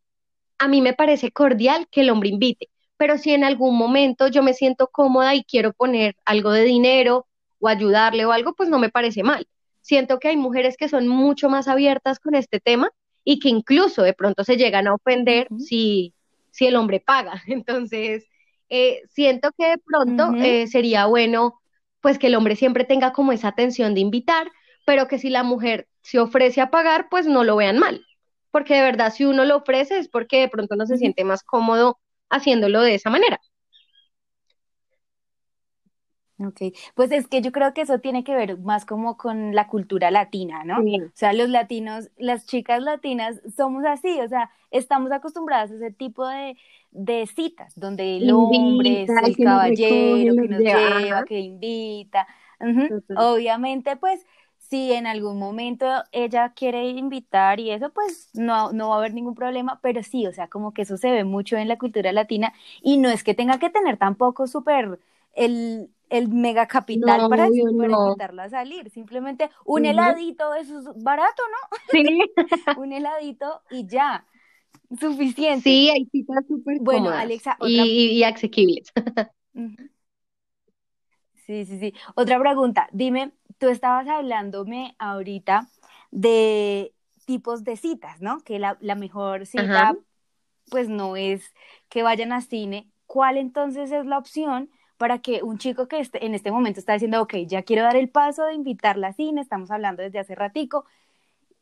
a 0.58 0.68
mí 0.68 0.82
me 0.82 0.94
parece 0.94 1.32
cordial 1.32 1.88
que 1.90 2.02
el 2.02 2.10
hombre 2.10 2.28
invite, 2.30 2.68
pero 2.96 3.18
si 3.18 3.32
en 3.32 3.44
algún 3.44 3.76
momento 3.78 4.28
yo 4.28 4.42
me 4.42 4.54
siento 4.54 4.88
cómoda 4.88 5.34
y 5.34 5.44
quiero 5.44 5.72
poner 5.72 6.16
algo 6.24 6.52
de 6.52 6.64
dinero 6.64 7.26
o 7.60 7.68
ayudarle 7.68 8.24
o 8.26 8.32
algo, 8.32 8.54
pues 8.54 8.68
no 8.68 8.78
me 8.78 8.90
parece 8.90 9.22
mal. 9.22 9.46
Siento 9.80 10.18
que 10.18 10.28
hay 10.28 10.36
mujeres 10.36 10.76
que 10.76 10.88
son 10.88 11.08
mucho 11.08 11.48
más 11.48 11.68
abiertas 11.68 12.20
con 12.20 12.34
este 12.34 12.60
tema 12.60 12.90
y 13.24 13.38
que 13.38 13.48
incluso 13.48 14.02
de 14.02 14.14
pronto 14.14 14.44
se 14.44 14.56
llegan 14.56 14.86
a 14.86 14.94
ofender 14.94 15.48
si, 15.58 16.14
si 16.50 16.66
el 16.66 16.76
hombre 16.76 17.00
paga. 17.00 17.42
Entonces, 17.46 18.26
eh, 18.68 19.02
siento 19.10 19.50
que 19.56 19.68
de 19.68 19.78
pronto 19.78 20.34
eh, 20.36 20.66
sería 20.66 21.06
bueno 21.06 21.60
pues 22.00 22.18
que 22.18 22.28
el 22.28 22.34
hombre 22.34 22.56
siempre 22.56 22.84
tenga 22.84 23.12
como 23.12 23.32
esa 23.32 23.48
atención 23.48 23.94
de 23.94 24.00
invitar, 24.00 24.50
pero 24.86 25.06
que 25.06 25.18
si 25.18 25.28
la 25.28 25.42
mujer 25.42 25.86
se 26.02 26.18
ofrece 26.18 26.60
a 26.60 26.70
pagar, 26.70 27.08
pues 27.10 27.26
no 27.26 27.44
lo 27.44 27.56
vean 27.56 27.78
mal, 27.78 28.06
porque 28.50 28.74
de 28.74 28.82
verdad 28.82 29.12
si 29.12 29.26
uno 29.26 29.44
lo 29.44 29.56
ofrece 29.56 29.98
es 29.98 30.08
porque 30.08 30.40
de 30.40 30.48
pronto 30.48 30.76
no 30.76 30.86
se 30.86 30.96
siente 30.96 31.24
más 31.24 31.42
cómodo 31.42 31.98
haciéndolo 32.30 32.80
de 32.80 32.94
esa 32.94 33.10
manera. 33.10 33.38
Ok, 36.42 36.74
pues 36.94 37.12
es 37.12 37.28
que 37.28 37.42
yo 37.42 37.52
creo 37.52 37.74
que 37.74 37.82
eso 37.82 37.98
tiene 37.98 38.24
que 38.24 38.34
ver 38.34 38.56
más 38.58 38.86
como 38.86 39.18
con 39.18 39.54
la 39.54 39.66
cultura 39.66 40.10
latina, 40.10 40.64
¿no? 40.64 40.78
O 40.78 41.10
sea, 41.12 41.34
los 41.34 41.50
latinos, 41.50 42.10
las 42.16 42.46
chicas 42.46 42.82
latinas 42.82 43.42
somos 43.56 43.84
así, 43.84 44.20
o 44.20 44.28
sea, 44.28 44.50
estamos 44.70 45.12
acostumbradas 45.12 45.70
a 45.70 45.74
ese 45.74 45.90
tipo 45.90 46.26
de, 46.26 46.56
citas, 47.34 47.78
donde 47.78 48.16
el 48.16 48.30
hombre 48.30 49.02
es 49.02 49.10
el 49.10 49.36
caballero 49.36 50.34
que 50.42 50.48
nos 50.48 50.60
lleva, 50.60 51.24
que 51.24 51.40
invita. 51.40 52.26
Obviamente, 53.16 53.96
pues, 53.96 54.24
si 54.56 54.92
en 54.92 55.06
algún 55.06 55.38
momento 55.38 55.86
ella 56.12 56.52
quiere 56.54 56.88
invitar 56.88 57.60
y 57.60 57.70
eso, 57.70 57.90
pues 57.90 58.30
no, 58.34 58.72
no 58.72 58.90
va 58.90 58.94
a 58.94 58.98
haber 58.98 59.12
ningún 59.12 59.34
problema, 59.34 59.80
pero 59.82 60.02
sí, 60.02 60.26
o 60.26 60.32
sea, 60.32 60.48
como 60.48 60.72
que 60.72 60.82
eso 60.82 60.96
se 60.96 61.10
ve 61.10 61.24
mucho 61.24 61.56
en 61.56 61.68
la 61.68 61.76
cultura 61.76 62.12
latina 62.12 62.54
y 62.80 62.96
no 62.96 63.10
es 63.10 63.24
que 63.24 63.34
tenga 63.34 63.58
que 63.58 63.68
tener 63.68 63.96
tampoco 63.96 64.46
súper 64.46 65.00
el 65.34 65.90
el 66.10 66.28
mega 66.28 66.66
capital 66.66 67.28
para, 67.30 67.46
invitarla 67.46 68.44
a 68.44 68.50
salir. 68.50 68.90
Simplemente 68.90 69.48
un 69.64 69.86
heladito, 69.86 70.54
eso 70.54 70.80
es 70.80 71.02
barato, 71.02 71.42
¿no? 71.50 71.78
Sí. 71.90 72.20
un 72.76 72.92
heladito 72.92 73.62
y 73.70 73.86
ya. 73.86 74.26
Suficiente. 74.98 75.62
Sí, 75.62 75.88
hay 75.88 76.04
citas 76.06 76.44
súper 76.48 76.78
Bueno, 76.80 77.10
Alexa, 77.10 77.56
y, 77.60 78.18
y, 78.18 78.24
asequibles. 78.24 78.92
sí, 81.46 81.64
sí, 81.64 81.78
sí. 81.78 81.94
Otra 82.16 82.40
pregunta. 82.40 82.88
Dime, 82.92 83.32
tú 83.58 83.68
estabas 83.68 84.08
hablándome 84.08 84.96
ahorita 84.98 85.68
de 86.10 86.92
tipos 87.24 87.62
de 87.62 87.76
citas, 87.76 88.20
¿no? 88.20 88.40
Que 88.40 88.58
la, 88.58 88.76
mejor 88.96 89.46
cita, 89.46 89.94
pues 90.70 90.88
no 90.88 91.14
es 91.14 91.54
que 91.88 92.02
vayan 92.02 92.32
a 92.32 92.40
cine. 92.40 92.90
¿Cuál 93.06 93.36
entonces 93.36 93.92
es 93.92 94.06
la 94.06 94.18
opción 94.18 94.70
para 95.00 95.20
que 95.20 95.42
un 95.42 95.56
chico 95.56 95.88
que 95.88 96.06
en 96.12 96.34
este 96.34 96.52
momento 96.52 96.78
está 96.78 96.92
diciendo, 96.92 97.22
ok, 97.22 97.36
ya 97.46 97.62
quiero 97.62 97.82
dar 97.84 97.96
el 97.96 98.10
paso 98.10 98.44
de 98.44 98.52
invitarla 98.52 99.08
a 99.08 99.12
cine, 99.14 99.40
estamos 99.40 99.70
hablando 99.70 100.02
desde 100.02 100.18
hace 100.18 100.34
ratico, 100.34 100.84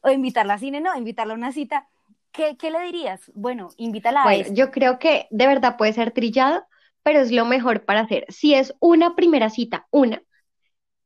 o 0.01 0.11
invitarla 0.11 0.55
a 0.55 0.59
cine, 0.59 0.81
no, 0.81 0.97
invitarla 0.97 1.35
a 1.35 1.37
una 1.37 1.53
cita, 1.53 1.87
¿qué, 2.33 2.57
le 2.61 2.81
dirías? 2.87 3.31
Bueno, 3.37 3.69
invítala 3.77 4.25
a 4.25 4.35
eso. 4.35 4.53
Yo 4.53 4.73
creo 4.73 4.99
que 4.99 5.29
de 5.31 5.47
verdad 5.47 5.77
puede 5.77 5.93
ser 5.93 6.11
trillado, 6.11 6.65
pero 7.05 7.21
es 7.21 7.31
lo 7.31 7.45
mejor 7.45 7.85
para 7.85 8.01
hacer. 8.01 8.27
Si 8.29 8.55
es 8.55 8.75
una 8.81 9.15
primera 9.15 9.51
cita, 9.51 9.87
una, 9.93 10.21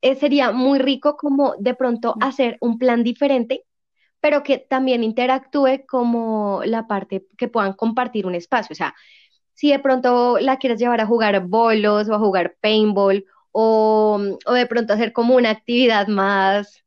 eh, 0.01 0.15
sería 0.15 0.53
muy 0.53 0.79
rico 0.79 1.19
como 1.19 1.55
de 1.59 1.75
pronto 1.75 2.17
hacer 2.23 2.57
un 2.63 2.79
plan 2.79 3.03
diferente, 3.03 3.67
pero 4.21 4.43
que 4.43 4.57
también 4.57 5.05
interactúe 5.05 5.85
como 5.87 6.63
la 6.65 6.87
parte 6.87 7.27
que 7.37 7.49
puedan 7.49 7.75
compartir 7.75 8.25
un 8.25 8.35
espacio. 8.35 8.73
O 8.73 8.77
sea, 8.77 8.95
si 9.63 9.71
de 9.71 9.79
pronto 9.79 10.41
la 10.41 10.57
quieres 10.57 10.81
llevar 10.81 11.01
a 11.01 11.07
jugar 11.07 11.47
bolos 11.47 12.09
o 12.09 12.15
a 12.15 12.19
jugar 12.19 12.57
paintball 12.61 13.25
o, 13.53 14.21
o 14.45 14.53
de 14.55 14.67
pronto 14.67 14.93
hacer 14.93 15.13
como 15.13 15.37
una 15.37 15.51
actividad 15.51 16.09
más, 16.09 16.83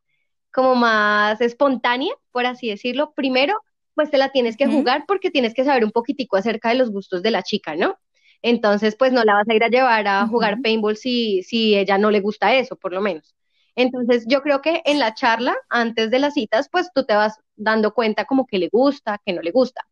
como 0.51 0.75
más 0.75 1.39
espontánea, 1.39 2.13
por 2.34 2.46
así 2.46 2.67
decirlo, 2.67 3.13
primero 3.15 3.55
pues 3.94 4.12
te 4.12 4.17
la 4.17 4.34
tienes 4.34 4.58
que 4.58 4.67
jugar 4.67 5.05
porque 5.08 5.32
tienes 5.32 5.53
que 5.53 5.63
saber 5.63 5.86
un 5.86 5.91
poquitico 5.91 6.36
acerca 6.36 6.67
de 6.67 6.75
los 6.75 6.91
gustos 6.91 7.24
de 7.24 7.32
la 7.32 7.44
chica, 7.44 7.77
¿no? 7.77 7.98
Entonces, 8.41 8.98
pues 8.98 9.13
no 9.13 9.24
la 9.24 9.36
vas 9.36 9.48
a 9.48 9.53
ir 9.53 9.63
a 9.63 9.70
llevar 9.70 10.05
a 10.10 10.27
jugar 10.27 10.60
paintball 10.62 10.98
si, 10.98 11.44
si 11.44 11.77
ella 11.77 11.98
no 11.98 12.12
le 12.12 12.20
gusta 12.20 12.55
eso, 12.55 12.75
por 12.75 12.91
lo 12.91 13.00
menos. 13.00 13.38
Entonces, 13.77 14.25
yo 14.27 14.41
creo 14.41 14.62
que 14.62 14.82
en 14.84 15.00
la 15.00 15.13
charla, 15.13 15.55
antes 15.70 16.12
de 16.12 16.20
las 16.20 16.34
citas, 16.34 16.67
pues 16.70 16.89
tú 16.94 17.05
te 17.05 17.15
vas 17.15 17.39
dando 17.55 17.94
cuenta 17.94 18.25
como 18.25 18.46
que 18.46 18.60
le 18.60 18.67
gusta, 18.67 19.22
que 19.25 19.32
no 19.32 19.41
le 19.41 19.51
gusta. 19.51 19.88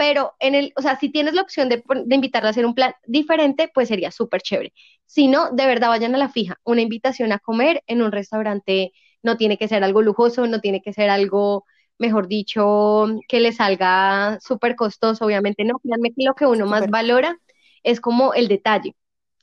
Pero 0.00 0.34
en 0.40 0.54
el, 0.54 0.72
o 0.76 0.82
sea, 0.82 0.98
si 0.98 1.10
tienes 1.10 1.34
la 1.34 1.42
opción 1.42 1.68
de, 1.68 1.82
de 2.06 2.14
invitarla 2.14 2.48
a 2.48 2.52
hacer 2.52 2.64
un 2.64 2.74
plan 2.74 2.94
diferente, 3.06 3.70
pues 3.74 3.88
sería 3.88 4.10
súper 4.10 4.40
chévere. 4.40 4.72
Si 5.04 5.28
no, 5.28 5.50
de 5.50 5.66
verdad 5.66 5.88
vayan 5.88 6.14
a 6.14 6.18
la 6.18 6.30
fija. 6.30 6.58
Una 6.64 6.80
invitación 6.80 7.32
a 7.32 7.38
comer 7.38 7.82
en 7.86 8.00
un 8.00 8.10
restaurante 8.10 8.92
no 9.22 9.36
tiene 9.36 9.58
que 9.58 9.68
ser 9.68 9.84
algo 9.84 10.00
lujoso, 10.00 10.46
no 10.46 10.60
tiene 10.62 10.80
que 10.80 10.94
ser 10.94 11.10
algo, 11.10 11.66
mejor 11.98 12.28
dicho, 12.28 13.08
que 13.28 13.40
le 13.40 13.52
salga 13.52 14.38
súper 14.40 14.74
costoso, 14.74 15.26
obviamente 15.26 15.64
no. 15.64 15.78
Créanme 15.80 16.10
que 16.14 16.24
lo 16.24 16.34
que 16.34 16.46
uno 16.46 16.64
más 16.66 16.88
valora 16.88 17.36
es 17.82 18.00
como 18.00 18.32
el 18.32 18.48
detalle, 18.48 18.96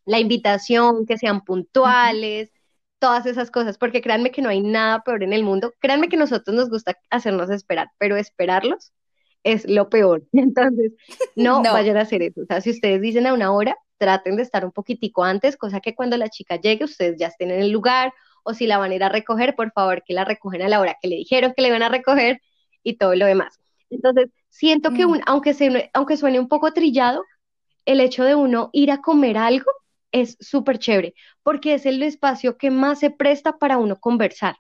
la 0.06 0.20
invitación, 0.20 1.06
que 1.06 1.18
sean 1.20 1.42
puntuales, 1.46 2.52
todas 3.00 3.28
esas 3.28 3.52
cosas, 3.52 3.78
porque 3.78 4.02
créanme 4.02 4.32
que 4.32 4.42
no 4.42 4.50
hay 4.50 4.62
nada 4.62 5.04
peor 5.04 5.22
en 5.24 5.34
el 5.34 5.44
mundo. 5.44 5.74
Créanme 5.80 6.10
que 6.10 6.18
nosotros 6.18 6.56
nos 6.56 6.70
gusta 6.72 6.98
hacernos 7.12 7.52
esperar, 7.52 7.90
pero 8.00 8.18
esperarlos 8.18 8.92
es 9.48 9.68
lo 9.68 9.89
peor. 9.89 10.24
Entonces, 10.34 10.94
no, 11.36 11.63
vayan 11.63 11.98
a 11.98 12.01
hacer 12.01 12.22
eso. 12.22 12.42
O 12.42 12.46
sea, 12.46 12.62
si 12.62 12.72
ustedes 12.72 13.01
dicen 13.01 13.25
a 13.27 13.34
una 13.34 13.51
hora, 13.51 13.75
traten 13.98 14.36
de 14.36 14.44
estar 14.44 14.66
un 14.66 14.72
poquitico 14.72 15.24
antes, 15.24 15.58
cosa 15.58 15.80
que 15.80 15.96
cuando 15.96 16.18
la 16.18 16.30
chica 16.30 16.58
llegue, 16.58 16.86
ustedes 16.86 17.18
ya 17.18 17.27
estén 17.27 17.51
en 17.51 17.62
el 17.62 17.72
lugar, 17.72 18.13
o 18.44 18.54
si 18.54 18.68
la 18.68 18.77
van 18.77 18.92
a 18.92 18.96
ir 18.96 19.04
a 19.04 19.10
recoger, 19.10 19.56
por 19.56 19.72
favor, 19.72 20.04
que 20.06 20.13
la 20.13 20.25
recogen 20.25 20.62
a 20.62 20.70
la 20.70 20.80
hora 20.80 20.98
que 21.01 21.08
le 21.08 21.16
dijeron 21.16 21.54
que 21.56 21.62
le 21.62 21.70
iban 21.70 21.84
a 21.84 21.89
recoger 21.89 22.42
y 22.84 22.98
todo 22.98 23.16
lo 23.16 23.25
demás. 23.25 23.60
Entonces, 23.89 24.30
siento 24.50 24.92
que 24.92 25.06
mm. 25.06 25.10
un, 25.10 25.22
aunque, 25.25 25.54
se, 25.54 25.89
aunque 25.94 26.18
suene 26.18 26.39
un 26.39 26.48
poco 26.48 26.72
trillado, 26.74 27.24
el 27.86 28.01
hecho 28.01 28.24
de 28.25 28.36
uno 28.36 28.70
ir 28.74 28.92
a 28.92 29.01
comer 29.01 29.38
algo 29.38 29.72
es 30.12 30.38
súper 30.39 30.77
chévere, 30.77 31.13
porque 31.42 31.74
es 31.74 31.86
el 31.86 32.01
espacio 32.04 32.58
que 32.58 32.70
más 32.70 33.00
se 33.00 33.10
presta 33.10 33.58
para 33.58 33.77
uno 33.77 33.98
conversar, 33.98 34.56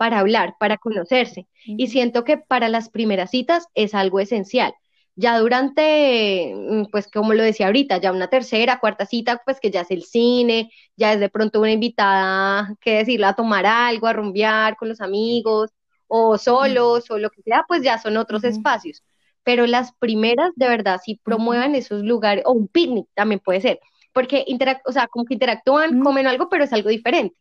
para 0.00 0.20
hablar, 0.20 0.56
para 0.58 0.78
conocerse. 0.78 1.46
Y 1.66 1.88
siento 1.88 2.24
que 2.24 2.38
para 2.38 2.70
las 2.70 2.88
primeras 2.88 3.30
citas 3.30 3.66
es 3.74 3.94
algo 3.94 4.18
esencial. 4.18 4.72
Ya 5.14 5.38
durante, 5.38 6.54
mm, 6.56 6.86
pues 6.90 7.10
como 7.10 7.34
lo 7.34 7.42
decía 7.42 7.66
ahorita, 7.66 7.98
ya 7.98 8.10
una 8.10 8.28
tercera, 8.28 8.80
cuarta 8.80 9.04
cita, 9.04 9.42
pues 9.44 9.60
que 9.60 9.70
ya 9.70 9.82
es 9.82 9.90
el 9.90 10.04
cine, 10.04 10.70
ya 10.96 11.12
es 11.12 11.20
de 11.20 11.28
pronto 11.28 11.60
una 11.60 11.72
invitada, 11.72 12.74
que 12.80 12.94
decirlo, 12.96 13.26
a 13.26 13.34
tomar 13.34 13.66
algo, 13.66 14.06
a 14.06 14.14
rumbear 14.14 14.76
con 14.76 14.88
los 14.88 15.02
amigos, 15.02 15.70
o 16.06 16.38
solos, 16.38 17.10
o 17.10 17.18
lo 17.18 17.28
que 17.28 17.42
sea, 17.42 17.66
pues 17.68 17.82
ya 17.82 17.98
son 17.98 18.16
otros 18.16 18.42
espacios 18.44 19.02
pero 19.42 19.66
las 19.66 19.92
primeras 19.92 20.52
de 20.56 20.68
verdad 20.68 21.00
sí 21.02 21.20
promuevan 21.24 21.74
esos 21.74 22.02
lugares, 22.02 22.44
o 22.46 22.52
un 22.52 22.68
picnic 22.68 23.06
también 23.14 23.40
puede 23.40 23.60
ser, 23.60 23.80
porque 24.12 24.44
o 24.84 24.92
sea, 24.92 25.08
como 25.08 25.24
que 25.24 25.34
interactúan, 25.34 26.00
comen 26.02 26.26
algo, 26.26 26.48
pero 26.48 26.64
es 26.64 26.72
algo 26.72 26.88
diferente. 26.90 27.36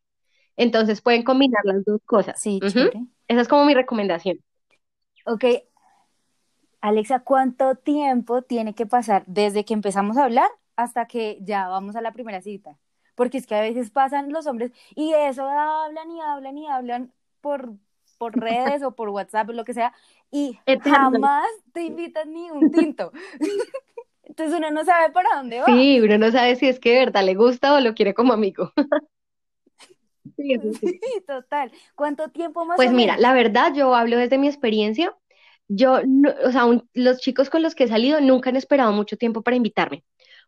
Entonces 0.60 1.02
pueden 1.02 1.24
combinar 1.24 1.62
las 1.64 1.86
dos 1.86 2.02
cosas. 2.06 2.40
Sí, 2.42 2.60
Esa 2.62 3.42
es 3.42 3.48
como 3.48 3.64
mi 3.64 3.74
recomendación. 3.74 4.40
Ok. 5.26 5.46
Alexa, 6.82 7.22
¿cuánto 7.22 7.76
tiempo 7.76 8.42
tiene 8.42 8.76
que 8.76 8.86
pasar 8.86 9.24
desde 9.26 9.64
que 9.64 9.74
empezamos 9.74 10.18
a 10.18 10.26
hablar 10.26 10.50
hasta 10.76 11.08
que 11.08 11.38
ya 11.42 11.70
vamos 11.70 11.96
a 11.96 12.02
la 12.02 12.12
primera 12.12 12.42
cita? 12.42 12.78
Porque 13.16 13.38
es 13.38 13.48
que 13.48 13.56
a 13.56 13.62
veces 13.62 13.90
pasan 13.90 14.34
los 14.34 14.48
hombres 14.48 14.74
y 14.96 15.14
de 15.14 15.30
eso 15.30 15.48
hablan 15.48 16.12
y 16.12 16.20
hablan 16.20 16.58
y 16.58 16.68
hablan 16.68 17.14
por 17.40 17.74
por 18.18 18.34
redes 18.38 18.84
o 18.84 18.92
por 18.92 19.08
WhatsApp, 19.10 19.48
o 19.48 19.54
lo 19.54 19.64
que 19.64 19.74
sea, 19.74 19.94
y 20.30 20.60
jamás 20.84 21.48
te 21.72 21.84
invitan 21.84 22.34
ni 22.34 22.52
un 22.52 22.70
tinto. 22.70 23.14
Entonces 24.24 24.58
uno 24.58 24.72
no 24.72 24.84
sabe 24.84 25.10
para 25.14 25.38
dónde 25.38 25.62
va. 25.62 25.68
Sí, 25.68 26.02
uno 26.02 26.18
no 26.18 26.32
sabe 26.32 26.58
si 26.58 26.68
es 26.68 26.82
que 26.82 26.92
de 26.92 27.00
verdad 27.06 27.24
le 27.24 27.36
gusta 27.36 27.74
o 27.74 27.80
lo 27.80 27.94
quiere 27.94 28.14
como 28.14 28.34
amigo. 28.34 28.74
sí, 30.36 30.56
sí, 30.80 31.00
total. 31.28 31.72
¿Cuánto 31.96 32.30
tiempo 32.30 32.66
más? 32.66 32.78
Pues 32.78 32.92
mira, 32.92 33.18
la 33.18 33.34
verdad, 33.34 33.74
yo 33.74 33.96
hablo 33.96 34.18
desde 34.18 34.38
mi 34.38 34.48
experiencia. 34.48 35.16
Yo, 35.68 36.00
o 36.46 36.52
sea, 36.52 36.66
los 36.94 37.20
chicos 37.20 37.50
con 37.50 37.62
los 37.62 37.76
que 37.76 37.84
he 37.84 37.88
salido 37.88 38.20
nunca 38.22 38.50
han 38.50 38.56
esperado 38.56 38.92
mucho 38.92 39.18
tiempo 39.18 39.44
para 39.44 39.56
invitarme. 39.58 40.04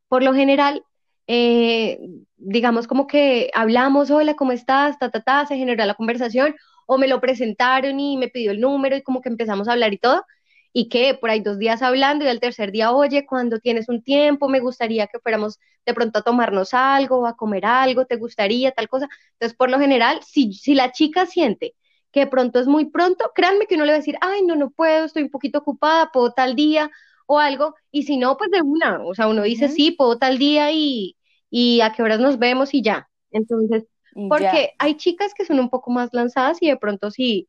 Por 0.07 0.23
lo 0.23 0.33
general, 0.33 0.83
eh, 1.27 1.99
digamos 2.37 2.87
como 2.87 3.07
que 3.07 3.51
hablamos, 3.53 4.09
hola, 4.09 4.35
¿cómo 4.35 4.51
estás? 4.51 4.97
Ta, 4.97 5.11
ta, 5.11 5.21
ta, 5.21 5.45
se 5.45 5.57
genera 5.57 5.85
la 5.85 5.93
conversación, 5.93 6.55
o 6.87 6.97
me 6.97 7.07
lo 7.07 7.21
presentaron 7.21 7.99
y 7.99 8.17
me 8.17 8.27
pidió 8.27 8.51
el 8.51 8.59
número 8.59 8.95
y 8.95 9.03
como 9.03 9.21
que 9.21 9.29
empezamos 9.29 9.67
a 9.67 9.73
hablar 9.73 9.93
y 9.93 9.97
todo, 9.97 10.25
y 10.73 10.89
que 10.89 11.15
por 11.15 11.29
ahí 11.29 11.41
dos 11.41 11.57
días 11.59 11.81
hablando 11.81 12.25
y 12.25 12.27
al 12.29 12.39
tercer 12.39 12.71
día, 12.71 12.91
oye, 12.91 13.25
cuando 13.25 13.59
tienes 13.59 13.89
un 13.89 14.03
tiempo, 14.03 14.49
me 14.49 14.59
gustaría 14.59 15.07
que 15.07 15.19
fuéramos 15.19 15.59
de 15.85 15.93
pronto 15.93 16.19
a 16.19 16.21
tomarnos 16.23 16.73
algo, 16.73 17.25
a 17.27 17.35
comer 17.35 17.65
algo, 17.65 18.05
¿te 18.05 18.15
gustaría 18.17 18.71
tal 18.71 18.87
cosa? 18.87 19.07
Entonces, 19.33 19.57
por 19.57 19.69
lo 19.69 19.79
general, 19.79 20.19
si, 20.25 20.53
si 20.53 20.75
la 20.75 20.91
chica 20.91 21.25
siente 21.25 21.75
que 22.11 22.21
de 22.21 22.27
pronto 22.27 22.59
es 22.59 22.67
muy 22.67 22.85
pronto, 22.89 23.31
créanme 23.33 23.65
que 23.67 23.75
uno 23.75 23.85
le 23.85 23.91
va 23.91 23.95
a 23.95 23.99
decir, 23.99 24.17
ay, 24.21 24.41
no, 24.43 24.55
no 24.55 24.69
puedo, 24.71 25.05
estoy 25.05 25.23
un 25.23 25.29
poquito 25.29 25.59
ocupada, 25.59 26.11
puedo 26.11 26.33
tal 26.33 26.55
día 26.55 26.91
o 27.27 27.39
algo, 27.39 27.75
y 27.91 28.03
si 28.03 28.17
no, 28.17 28.37
pues 28.37 28.51
de 28.51 28.61
una, 28.61 29.01
o 29.05 29.15
sea, 29.15 29.27
uno 29.27 29.43
dice, 29.43 29.69
sí, 29.69 29.91
puedo 29.91 30.17
tal 30.17 30.37
día 30.37 30.71
y, 30.71 31.15
y 31.49 31.81
a 31.81 31.93
qué 31.93 32.03
horas 32.03 32.19
nos 32.19 32.37
vemos 32.39 32.73
y 32.73 32.81
ya. 32.81 33.09
Entonces, 33.31 33.85
porque 34.27 34.71
hay 34.79 34.95
chicas 34.97 35.33
que 35.33 35.45
son 35.45 35.59
un 35.59 35.69
poco 35.69 35.91
más 35.91 36.09
lanzadas 36.13 36.61
y 36.61 36.67
de 36.69 36.77
pronto 36.77 37.11
si, 37.11 37.47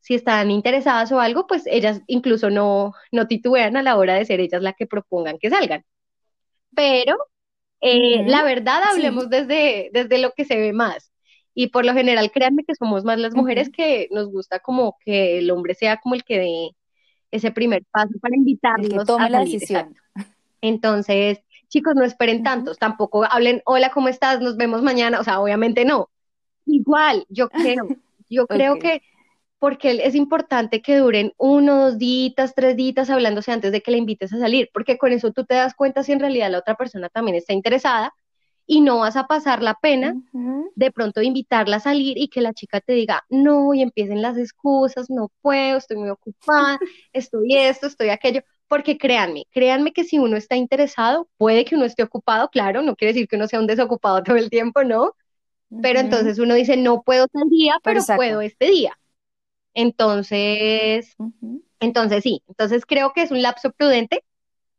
si 0.00 0.14
están 0.14 0.50
interesadas 0.50 1.12
o 1.12 1.20
algo, 1.20 1.46
pues 1.46 1.64
ellas 1.66 2.02
incluso 2.06 2.50
no, 2.50 2.92
no 3.12 3.26
titubean 3.26 3.76
a 3.76 3.82
la 3.82 3.96
hora 3.96 4.14
de 4.14 4.24
ser 4.24 4.40
ellas 4.40 4.62
las 4.62 4.74
que 4.76 4.86
propongan 4.86 5.38
que 5.38 5.50
salgan. 5.50 5.84
Pero 6.74 7.16
eh, 7.80 8.24
la 8.26 8.42
verdad, 8.42 8.82
hablemos 8.90 9.30
desde, 9.30 9.90
desde 9.92 10.18
lo 10.18 10.32
que 10.32 10.44
se 10.44 10.56
ve 10.56 10.72
más. 10.72 11.12
Y 11.54 11.68
por 11.68 11.84
lo 11.84 11.92
general, 11.92 12.30
créanme 12.30 12.64
que 12.64 12.74
somos 12.74 13.04
más 13.04 13.18
las 13.18 13.34
mujeres 13.34 13.70
que 13.70 14.08
nos 14.10 14.30
gusta 14.30 14.60
como 14.60 14.96
que 15.04 15.38
el 15.38 15.50
hombre 15.50 15.74
sea 15.74 15.98
como 15.98 16.14
el 16.14 16.24
que 16.24 16.38
dé 16.38 16.70
ese 17.30 17.50
primer 17.50 17.84
paso 17.90 18.18
para 18.20 18.36
invitarnos 18.36 19.08
a 19.08 19.28
la 19.28 19.40
decisión. 19.40 19.94
Entonces, 20.60 21.40
chicos, 21.68 21.94
no 21.94 22.04
esperen 22.04 22.42
tantos, 22.42 22.78
tampoco 22.78 23.24
hablen, 23.24 23.62
hola, 23.64 23.90
¿cómo 23.90 24.08
estás? 24.08 24.40
Nos 24.40 24.56
vemos 24.56 24.82
mañana, 24.82 25.20
o 25.20 25.24
sea, 25.24 25.40
obviamente 25.40 25.84
no. 25.84 26.08
Igual, 26.66 27.24
yo 27.28 27.48
creo, 27.48 27.88
yo 28.28 28.46
creo 28.46 28.78
que 28.78 29.02
porque 29.60 30.00
es 30.02 30.14
importante 30.14 30.80
que 30.80 30.96
duren 30.96 31.34
uno, 31.36 31.84
dos 31.84 31.98
días, 31.98 32.54
tres 32.56 32.76
días 32.76 33.10
hablándose 33.10 33.52
antes 33.52 33.70
de 33.70 33.82
que 33.82 33.90
le 33.90 33.98
invites 33.98 34.32
a 34.32 34.38
salir, 34.38 34.70
porque 34.72 34.98
con 34.98 35.12
eso 35.12 35.32
tú 35.32 35.44
te 35.44 35.54
das 35.54 35.74
cuenta 35.74 36.02
si 36.02 36.12
en 36.12 36.20
realidad 36.20 36.50
la 36.50 36.58
otra 36.58 36.74
persona 36.74 37.10
también 37.10 37.36
está 37.36 37.52
interesada 37.52 38.14
y 38.66 38.80
no 38.80 39.00
vas 39.00 39.16
a 39.16 39.26
pasar 39.26 39.62
la 39.62 39.74
pena 39.74 40.14
de 40.74 40.90
pronto 40.90 41.20
invitarla 41.20 41.76
a 41.76 41.80
salir 41.80 42.16
y 42.16 42.28
que 42.28 42.40
la 42.40 42.54
chica 42.54 42.80
te 42.80 42.94
diga, 42.94 43.22
no, 43.28 43.74
y 43.74 43.82
empiecen 43.82 44.22
las 44.22 44.38
excusas, 44.38 45.10
no 45.10 45.30
puedo, 45.42 45.76
estoy 45.76 45.98
muy 45.98 46.08
ocupada, 46.08 46.78
estoy 47.12 47.56
esto, 47.56 47.86
estoy 47.86 48.08
aquello, 48.08 48.40
porque 48.66 48.96
créanme, 48.96 49.44
créanme 49.50 49.92
que 49.92 50.04
si 50.04 50.18
uno 50.18 50.38
está 50.38 50.56
interesado, 50.56 51.28
puede 51.36 51.66
que 51.66 51.74
uno 51.74 51.84
esté 51.84 52.02
ocupado, 52.02 52.48
claro, 52.48 52.80
no 52.80 52.96
quiere 52.96 53.12
decir 53.12 53.28
que 53.28 53.36
uno 53.36 53.46
sea 53.46 53.60
un 53.60 53.66
desocupado 53.66 54.22
todo 54.22 54.36
el 54.36 54.48
tiempo, 54.48 54.84
¿no? 54.84 55.12
Pero 55.82 56.00
entonces 56.00 56.40
uno 56.40 56.54
dice, 56.54 56.76
no 56.76 57.02
puedo 57.02 57.28
tal 57.28 57.48
día, 57.48 57.74
pero 57.84 58.00
puedo 58.16 58.40
este 58.40 58.66
día. 58.66 58.98
Entonces, 59.74 61.16
entonces 61.78 62.22
sí, 62.22 62.42
entonces 62.48 62.84
creo 62.86 63.12
que 63.12 63.22
es 63.22 63.30
un 63.30 63.42
lapso 63.42 63.72
prudente, 63.72 64.24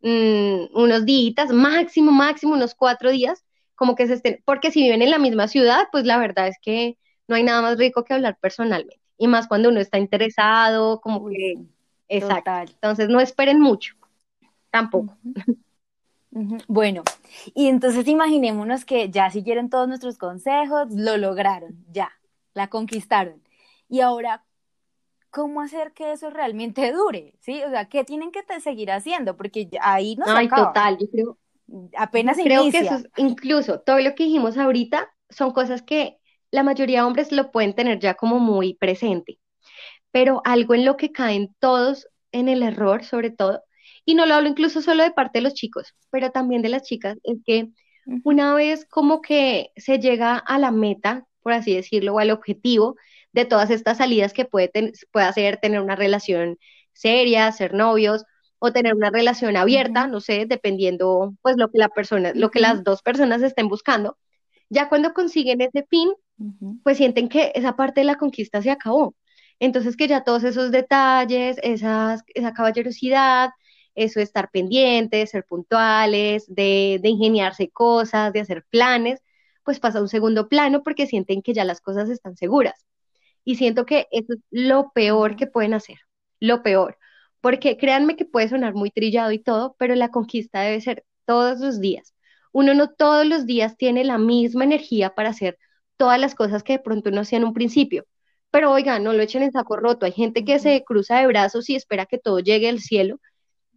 mm, 0.02 0.76
unos 0.78 1.06
días, 1.06 1.52
máximo, 1.52 2.12
máximo, 2.12 2.54
unos 2.54 2.76
cuatro 2.76 3.12
días, 3.12 3.44
como 3.76 3.96
que 3.96 4.08
se 4.08 4.14
estén, 4.16 4.42
porque 4.46 4.72
si 4.72 4.84
viven 4.84 5.02
en 5.02 5.12
la 5.12 5.18
misma 5.20 5.48
ciudad, 5.48 5.88
pues 5.92 6.06
la 6.06 6.18
verdad 6.18 6.48
es 6.48 6.58
que 6.62 6.98
no 7.28 7.36
hay 7.36 7.44
nada 7.44 7.62
más 7.62 7.78
rico 7.78 8.04
que 8.04 8.14
hablar 8.14 8.38
personalmente. 8.42 9.00
Y 9.18 9.28
más 9.28 9.48
cuando 9.48 9.70
uno 9.70 9.80
está 9.80 9.98
interesado, 9.98 11.00
como 11.00 11.28
que 11.30 11.56
Exacto. 12.12 12.52
Entonces 12.74 13.08
no 13.08 13.22
esperen 13.22 13.60
mucho, 13.60 13.96
tampoco. 14.70 15.18
Bueno, 16.68 17.04
y 17.54 17.68
entonces 17.68 18.08
imaginémonos 18.08 18.86
que 18.86 19.10
ya 19.10 19.30
siguieron 19.30 19.70
todos 19.70 19.88
nuestros 19.88 20.18
consejos, 20.18 20.88
lo 20.92 21.18
lograron, 21.18 21.86
ya, 21.92 22.12
la 22.54 22.68
conquistaron. 22.68 23.42
Y 23.90 24.00
ahora, 24.02 24.46
¿cómo 25.32 25.62
hacer 25.62 25.94
que 25.94 26.12
eso 26.12 26.30
realmente 26.30 26.92
dure? 26.94 27.34
¿Sí? 27.40 27.64
O 27.64 27.70
sea, 27.70 27.86
¿qué 27.86 28.04
tienen 28.04 28.32
que 28.32 28.44
seguir 28.60 28.92
haciendo? 28.92 29.36
Porque 29.36 29.70
ahí 29.82 30.16
no 30.16 30.26
Ay, 30.28 30.48
total, 30.48 30.98
yo 31.00 31.10
creo. 31.10 31.38
Apenas 31.98 32.38
creo 32.38 32.70
que 32.70 32.80
eso 32.80 32.96
es, 32.96 33.08
incluso 33.16 33.80
todo 33.80 34.00
lo 34.00 34.14
que 34.14 34.26
dijimos 34.26 34.58
ahorita 34.58 35.10
son 35.30 35.52
cosas 35.54 35.82
que 35.82 36.18
la 36.52 36.64
mayoría 36.64 37.00
de 37.00 37.06
hombres 37.08 37.32
lo 37.32 37.50
pueden 37.52 37.74
tener 37.74 38.00
ya 38.00 38.16
como 38.16 38.40
muy 38.40 38.74
presente. 38.74 39.40
Pero 40.12 40.42
algo 40.44 40.76
en 40.76 40.84
lo 40.84 40.98
que 40.98 41.14
caen 41.14 41.56
todos 41.60 42.10
en 42.34 42.50
el 42.50 42.62
error, 42.62 43.06
sobre 43.06 43.30
todo, 43.32 43.64
y 44.04 44.16
no 44.16 44.26
lo 44.26 44.36
hablo 44.36 44.50
incluso 44.50 44.82
solo 44.82 45.04
de 45.04 45.12
parte 45.12 45.40
de 45.40 45.44
los 45.44 45.54
chicos, 45.54 45.96
pero 46.10 46.32
también 46.32 46.62
de 46.62 46.70
las 46.70 46.84
chicas, 46.84 47.18
es 47.24 47.38
que 47.46 47.70
una 48.24 48.54
vez 48.54 48.86
como 48.86 49.22
que 49.22 49.72
se 49.78 50.00
llega 50.00 50.38
a 50.38 50.60
la 50.60 50.72
meta, 50.72 51.26
por 51.42 51.54
así 51.54 51.74
decirlo, 51.74 52.16
o 52.16 52.20
al 52.20 52.32
objetivo 52.32 52.96
de 53.34 53.46
todas 53.46 53.70
estas 53.72 53.98
salidas 53.98 54.34
que 54.34 54.46
puede, 54.46 54.72
puede 55.12 55.26
hacer 55.26 55.58
tener 55.58 55.82
una 55.82 55.96
relación 55.96 56.58
seria, 56.94 57.52
ser 57.52 57.74
novios, 57.74 58.26
o 58.60 58.72
tener 58.72 58.94
una 58.96 59.10
relación 59.10 59.58
abierta, 59.58 60.08
no 60.08 60.20
sé, 60.22 60.46
dependiendo 60.48 61.34
pues 61.42 61.56
lo 61.58 61.70
que 61.72 61.80
la 61.80 61.90
persona, 61.90 62.32
lo 62.36 62.52
que 62.52 62.60
las 62.60 62.84
dos 62.84 63.02
personas 63.02 63.42
estén 63.42 63.68
buscando. 63.68 64.18
Ya 64.70 64.88
cuando 64.88 65.14
consiguen 65.14 65.62
ese 65.62 65.84
fin, 65.90 66.12
pues 66.84 66.98
sienten 66.98 67.28
que 67.30 67.52
esa 67.56 67.76
parte 67.76 68.02
de 68.02 68.06
la 68.06 68.18
conquista 68.18 68.62
se 68.62 68.72
acabó. 68.72 69.16
Entonces 69.60 69.98
que 69.98 70.08
ya 70.08 70.24
todos 70.24 70.44
esos 70.44 70.72
detalles, 70.72 71.58
esas, 71.64 72.24
esa 72.36 72.54
caballerosidad, 72.54 73.50
eso 73.96 74.20
de 74.20 74.24
estar 74.26 74.52
pendientes, 74.52 75.32
ser 75.32 75.44
puntuales, 75.46 76.46
de, 76.48 77.00
de 77.02 77.10
ingeniarse 77.10 77.70
cosas, 77.70 78.32
de 78.34 78.42
hacer 78.42 78.64
planes, 78.70 79.22
pues 79.64 79.80
pasa 79.80 80.00
a 80.00 80.02
un 80.02 80.08
segundo 80.10 80.50
plano 80.50 80.84
porque 80.84 81.08
sienten 81.08 81.42
que 81.42 81.54
ya 81.54 81.66
las 81.66 81.82
cosas 81.82 82.10
están 82.10 82.38
seguras. 82.38 82.86
Y 83.44 83.56
siento 83.56 83.86
que 83.86 84.08
eso 84.12 84.34
es 84.34 84.40
lo 84.52 84.92
peor 84.94 85.36
que 85.36 85.48
pueden 85.48 85.74
hacer, 85.74 85.98
lo 86.40 86.64
peor. 86.64 86.98
Porque 87.42 87.78
créanme 87.78 88.16
que 88.16 88.26
puede 88.26 88.50
sonar 88.50 88.74
muy 88.76 88.92
trillado 88.92 89.32
y 89.32 89.40
todo, 89.40 89.76
pero 89.80 89.96
la 89.96 90.10
conquista 90.10 90.62
debe 90.62 90.82
ser 90.82 91.06
todos 91.26 91.60
los 91.60 91.82
días. 91.82 92.14
Uno 92.52 92.74
no 92.74 92.90
todos 92.92 93.26
los 93.26 93.46
días 93.46 93.78
tiene 93.78 94.04
la 94.04 94.18
misma 94.18 94.64
energía 94.66 95.16
para 95.16 95.30
hacer 95.30 95.58
todas 95.98 96.20
las 96.20 96.36
cosas 96.36 96.64
que 96.64 96.74
de 96.74 96.80
pronto 96.80 97.12
no 97.12 97.22
hacían 97.22 97.44
un 97.44 97.54
principio. 97.54 98.06
Pero 98.52 98.72
oiga, 98.72 99.00
no 99.00 99.14
lo 99.14 99.24
echen 99.24 99.44
en 99.44 99.52
saco 99.54 99.78
roto. 99.78 100.06
Hay 100.06 100.12
gente 100.12 100.44
que 100.46 100.60
se 100.60 100.84
cruza 100.84 101.20
de 101.20 101.28
brazos 101.28 101.70
y 101.70 101.76
espera 101.76 102.06
que 102.06 102.18
todo 102.20 102.40
llegue 102.40 102.70
al 102.70 102.80
cielo 102.80 103.20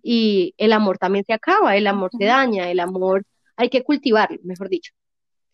y 0.05 0.55
el 0.59 0.73
amor 0.73 0.99
también 0.99 1.25
se 1.27 1.33
acaba, 1.33 1.77
el 1.77 1.87
amor 1.87 2.11
se 2.19 2.27
daña, 2.27 2.71
el 2.71 2.81
amor 2.81 3.25
hay 3.57 3.71
que 3.71 3.83
cultivarlo, 3.85 4.39
mejor 4.45 4.69
dicho. 4.69 4.93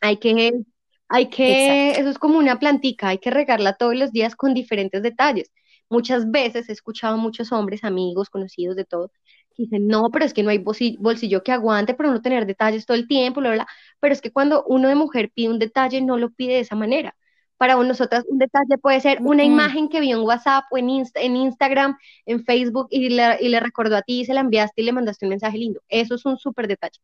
Hay 0.00 0.18
que, 0.18 0.62
hay 1.10 1.28
que, 1.28 1.90
eso 1.92 2.08
es 2.08 2.18
como 2.18 2.38
una 2.38 2.58
plantica, 2.58 3.08
hay 3.08 3.18
que 3.18 3.30
regarla 3.30 3.74
todos 3.74 3.96
los 3.96 4.12
días 4.12 4.36
con 4.36 4.54
diferentes 4.54 5.02
detalles. 5.02 5.50
Muchas 5.90 6.30
veces 6.30 6.68
he 6.68 6.72
escuchado 6.72 7.14
a 7.14 7.16
muchos 7.18 7.52
hombres, 7.52 7.84
amigos, 7.84 8.30
conocidos 8.30 8.76
de 8.76 8.84
todo, 8.84 9.10
que 9.56 9.64
dicen, 9.64 9.88
no, 9.88 10.10
pero 10.10 10.24
es 10.24 10.32
que 10.32 10.42
no 10.42 10.50
hay 10.50 10.58
bolsillo 10.58 11.42
que 11.42 11.52
aguante, 11.52 11.94
pero 11.94 12.10
no 12.10 12.22
tener 12.22 12.46
detalles 12.46 12.86
todo 12.86 12.96
el 12.96 13.08
tiempo, 13.08 13.40
bla, 13.40 13.52
bla. 13.52 13.66
Pero 14.00 14.12
es 14.14 14.20
que 14.20 14.32
cuando 14.32 14.64
uno 14.64 14.88
de 14.88 14.94
mujer 14.94 15.30
pide 15.34 15.50
un 15.50 15.58
detalle, 15.58 16.00
no 16.00 16.16
lo 16.16 16.30
pide 16.30 16.54
de 16.54 16.60
esa 16.60 16.76
manera 16.76 17.14
para 17.60 17.74
nosotras 17.76 18.24
un 18.26 18.38
detalle 18.38 18.78
puede 18.78 19.02
ser 19.02 19.18
una 19.20 19.44
imagen 19.44 19.90
que 19.90 20.00
vio 20.00 20.16
en 20.16 20.24
WhatsApp 20.24 20.64
o 20.70 20.78
en, 20.78 20.88
en 20.88 21.36
Instagram, 21.36 21.98
en 22.24 22.42
Facebook 22.42 22.86
y 22.88 23.10
le, 23.10 23.36
y 23.38 23.50
le, 23.50 23.60
recordó 23.60 23.96
a 23.96 24.02
ti 24.02 24.20
y 24.20 24.24
se 24.24 24.32
la 24.32 24.40
enviaste 24.40 24.80
y 24.80 24.84
le 24.86 24.92
mandaste 24.92 25.26
un 25.26 25.28
mensaje 25.28 25.58
lindo. 25.58 25.82
Eso 25.86 26.14
es 26.14 26.24
un 26.24 26.38
súper 26.38 26.68
detalle. 26.68 26.98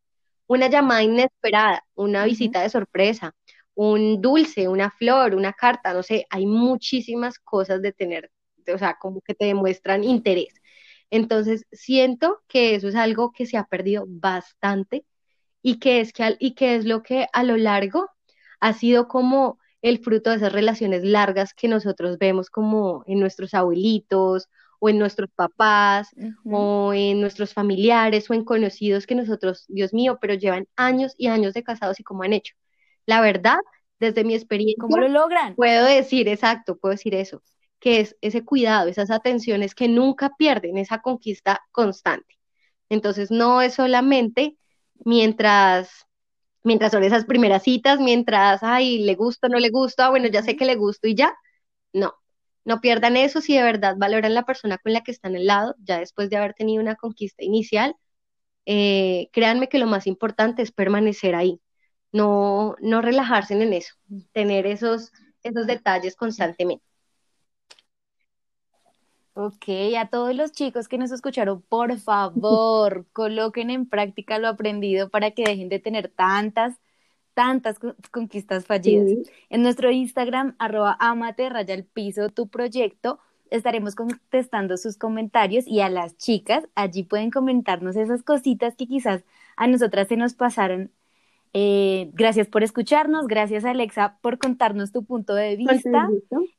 Una 0.47 0.69
llamada 0.69 1.03
inesperada, 1.03 1.85
una 1.95 2.25
visita 2.25 2.63
de 2.63 2.71
sorpresa, 2.71 3.35
un 3.77 4.23
dulce, 4.23 4.69
una 4.69 4.91
flor, 4.91 5.35
una 5.35 5.53
carta, 5.53 5.93
no 5.95 6.03
sé, 6.03 6.27
hay 6.31 6.47
muchísimas 6.47 7.39
cosas 7.39 7.83
de 7.83 7.93
tener, 7.93 8.33
o 8.75 8.79
sea, 8.79 8.97
como 8.99 9.21
que 9.21 9.35
te 9.35 9.47
demuestran 9.47 10.03
interés. 10.03 10.55
Entonces, 11.11 11.67
siento 11.73 12.43
que 12.49 12.75
eso 12.75 12.89
es 12.89 12.97
algo 12.97 13.33
que 13.33 13.47
se 13.47 13.59
ha 13.59 13.65
perdido 13.65 14.05
bastante 14.09 15.05
y 15.63 15.79
que 15.79 16.01
es, 16.01 16.13
que, 16.13 16.37
y 16.41 16.55
que 16.55 16.77
es 16.77 16.87
lo 16.87 17.03
que 17.03 17.27
a 17.33 17.43
lo 17.45 17.57
largo 17.57 18.09
ha 18.61 18.73
sido 18.73 19.09
como 19.09 19.59
el 19.83 19.99
fruto 19.99 20.31
de 20.31 20.37
esas 20.37 20.53
relaciones 20.53 21.05
largas 21.05 21.55
que 21.55 21.69
nosotros 21.69 22.19
vemos 22.19 22.51
como 22.51 23.05
en 23.07 23.21
nuestros 23.21 23.55
abuelitos 23.55 24.49
o 24.81 24.89
en 24.89 24.99
nuestros 24.99 25.31
papás 25.35 26.09
o 26.51 26.93
en 26.95 27.21
nuestros 27.21 27.53
familiares 27.55 28.31
o 28.31 28.35
en 28.35 28.45
conocidos 28.45 29.07
que 29.07 29.15
nosotros, 29.15 29.67
Dios 29.69 29.93
mío, 29.93 30.19
pero 30.21 30.35
llevan 30.35 30.67
años 30.77 31.15
y 31.19 31.29
años 31.29 31.55
de 31.55 31.63
casados 31.63 32.01
y 32.01 32.05
cómo 32.05 32.23
han 32.23 32.33
hecho. 32.33 32.55
La 33.07 33.21
verdad, 33.21 33.59
desde 33.99 34.25
mi 34.25 34.35
experiencia, 34.35 34.81
¿cómo 34.81 34.99
lo 34.99 35.09
logran? 35.09 35.55
Puedo 35.55 35.85
decir, 35.87 36.29
exacto, 36.29 36.77
puedo 36.77 36.93
decir 36.93 37.15
eso, 37.15 37.43
que 37.79 38.01
es 38.01 38.17
ese 38.21 38.45
cuidado, 38.45 38.89
esas 38.89 39.11
atenciones 39.11 39.75
que 39.75 39.89
nunca 39.89 40.35
pierden, 40.37 40.77
esa 40.77 41.01
conquista 41.01 41.63
constante. 41.73 42.37
Entonces, 42.89 43.31
no 43.31 43.63
es 43.63 43.75
solamente 43.75 44.57
mientras 45.05 46.07
mientras 46.67 46.91
son 46.93 47.05
esas 47.05 47.25
primeras 47.25 47.63
citas, 47.63 48.01
mientras, 48.01 48.63
ay, 48.63 48.99
le 48.99 49.15
gusta, 49.15 49.49
no 49.49 49.59
le 49.59 49.71
gusta, 49.71 50.11
bueno, 50.11 50.27
ya 50.29 50.43
sé 50.43 50.57
que 50.57 50.65
le 50.67 50.75
gusto 50.75 51.07
y 51.07 51.15
ya. 51.15 51.33
No, 51.93 52.15
no 52.65 52.81
pierdan 52.81 53.17
eso 53.17 53.41
si 53.41 53.57
de 53.57 53.63
verdad 53.63 53.95
valoran 53.97 54.35
la 54.35 54.45
persona 54.45 54.77
con 54.79 54.93
la 54.93 55.03
que 55.03 55.13
están 55.13 55.37
al 55.37 55.47
lado, 55.47 55.77
ya 55.79 56.01
después 56.01 56.29
de 56.29 56.37
haber 56.37 56.55
tenido 56.55 56.83
una 56.83 56.97
conquista 56.97 57.45
inicial. 57.45 57.95
Eh, 58.67 59.29
créanme 59.33 59.69
que 59.69 59.79
lo 59.79 59.87
más 59.87 60.09
importante 60.09 60.63
es 60.63 60.73
permanecer 60.73 61.37
ahí, 61.37 61.61
no, 62.13 62.77
no 62.81 63.03
relajarse 63.03 63.55
en 63.55 63.73
eso, 63.73 63.95
tener 64.33 64.67
esos, 64.67 65.13
esos 65.43 65.67
detalles 65.67 66.17
constantemente. 66.17 66.85
Ok, 69.39 69.65
a 69.99 70.09
todos 70.09 70.35
los 70.35 70.53
chicos 70.53 70.89
que 70.89 70.97
nos 70.97 71.13
escucharon, 71.13 71.61
por 71.61 71.99
favor, 71.99 73.05
coloquen 73.13 73.69
en 73.69 73.87
práctica 73.87 74.39
lo 74.39 74.49
aprendido 74.49 75.11
para 75.11 75.33
que 75.33 75.45
dejen 75.45 75.69
de 75.69 75.79
tener 75.79 76.09
tantas, 76.09 76.81
tantas 77.35 77.79
conquistas 78.11 78.65
fallidas. 78.65 79.29
En 79.51 79.63
nuestro 79.63 79.91
Instagram, 79.91 80.57
arroba 80.59 80.97
amate, 81.01 81.51
raya 81.51 81.75
el 81.75 81.85
piso, 81.85 82.31
tu 82.31 82.49
proyecto, 82.49 83.19
estaremos 83.51 83.95
contestando 83.95 84.79
sus 84.79 84.97
comentarios 84.97 85.67
y 85.67 85.81
a 85.81 85.91
las 85.91 86.17
chicas, 86.17 86.67
allí 86.75 87.03
pueden 87.03 87.31
comentarnos 87.31 87.95
esas 87.97 88.23
cositas 88.23 88.75
que 88.75 88.87
quizás 88.87 89.23
a 89.57 89.67
nosotras 89.67 90.09
se 90.09 90.17
nos 90.17 90.33
pasaron 90.33 90.93
eh, 91.59 92.11
gracias 92.13 92.49
por 92.49 92.63
escucharnos, 92.63 93.29
gracias 93.29 93.65
Alexa 93.65 94.19
por 94.21 94.37
contarnos 94.37 94.93
tu 94.93 95.07
punto 95.07 95.35
de 95.35 95.57
vista. 95.57 96.11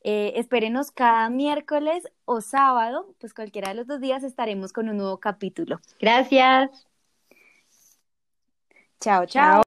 Eh, 0.04 0.34
espérenos 0.38 0.90
cada 0.90 1.30
miércoles 1.30 2.06
o 2.26 2.42
sábado, 2.42 3.14
pues 3.20 3.36
cualquiera 3.36 3.70
de 3.70 3.76
los 3.76 3.86
dos 3.86 4.02
días 4.02 4.24
estaremos 4.24 4.74
con 4.74 4.90
un 4.90 4.98
nuevo 4.98 5.20
capítulo. 5.20 5.80
Gracias. 6.02 6.88
chao. 9.00 9.28
chao. 9.28 9.62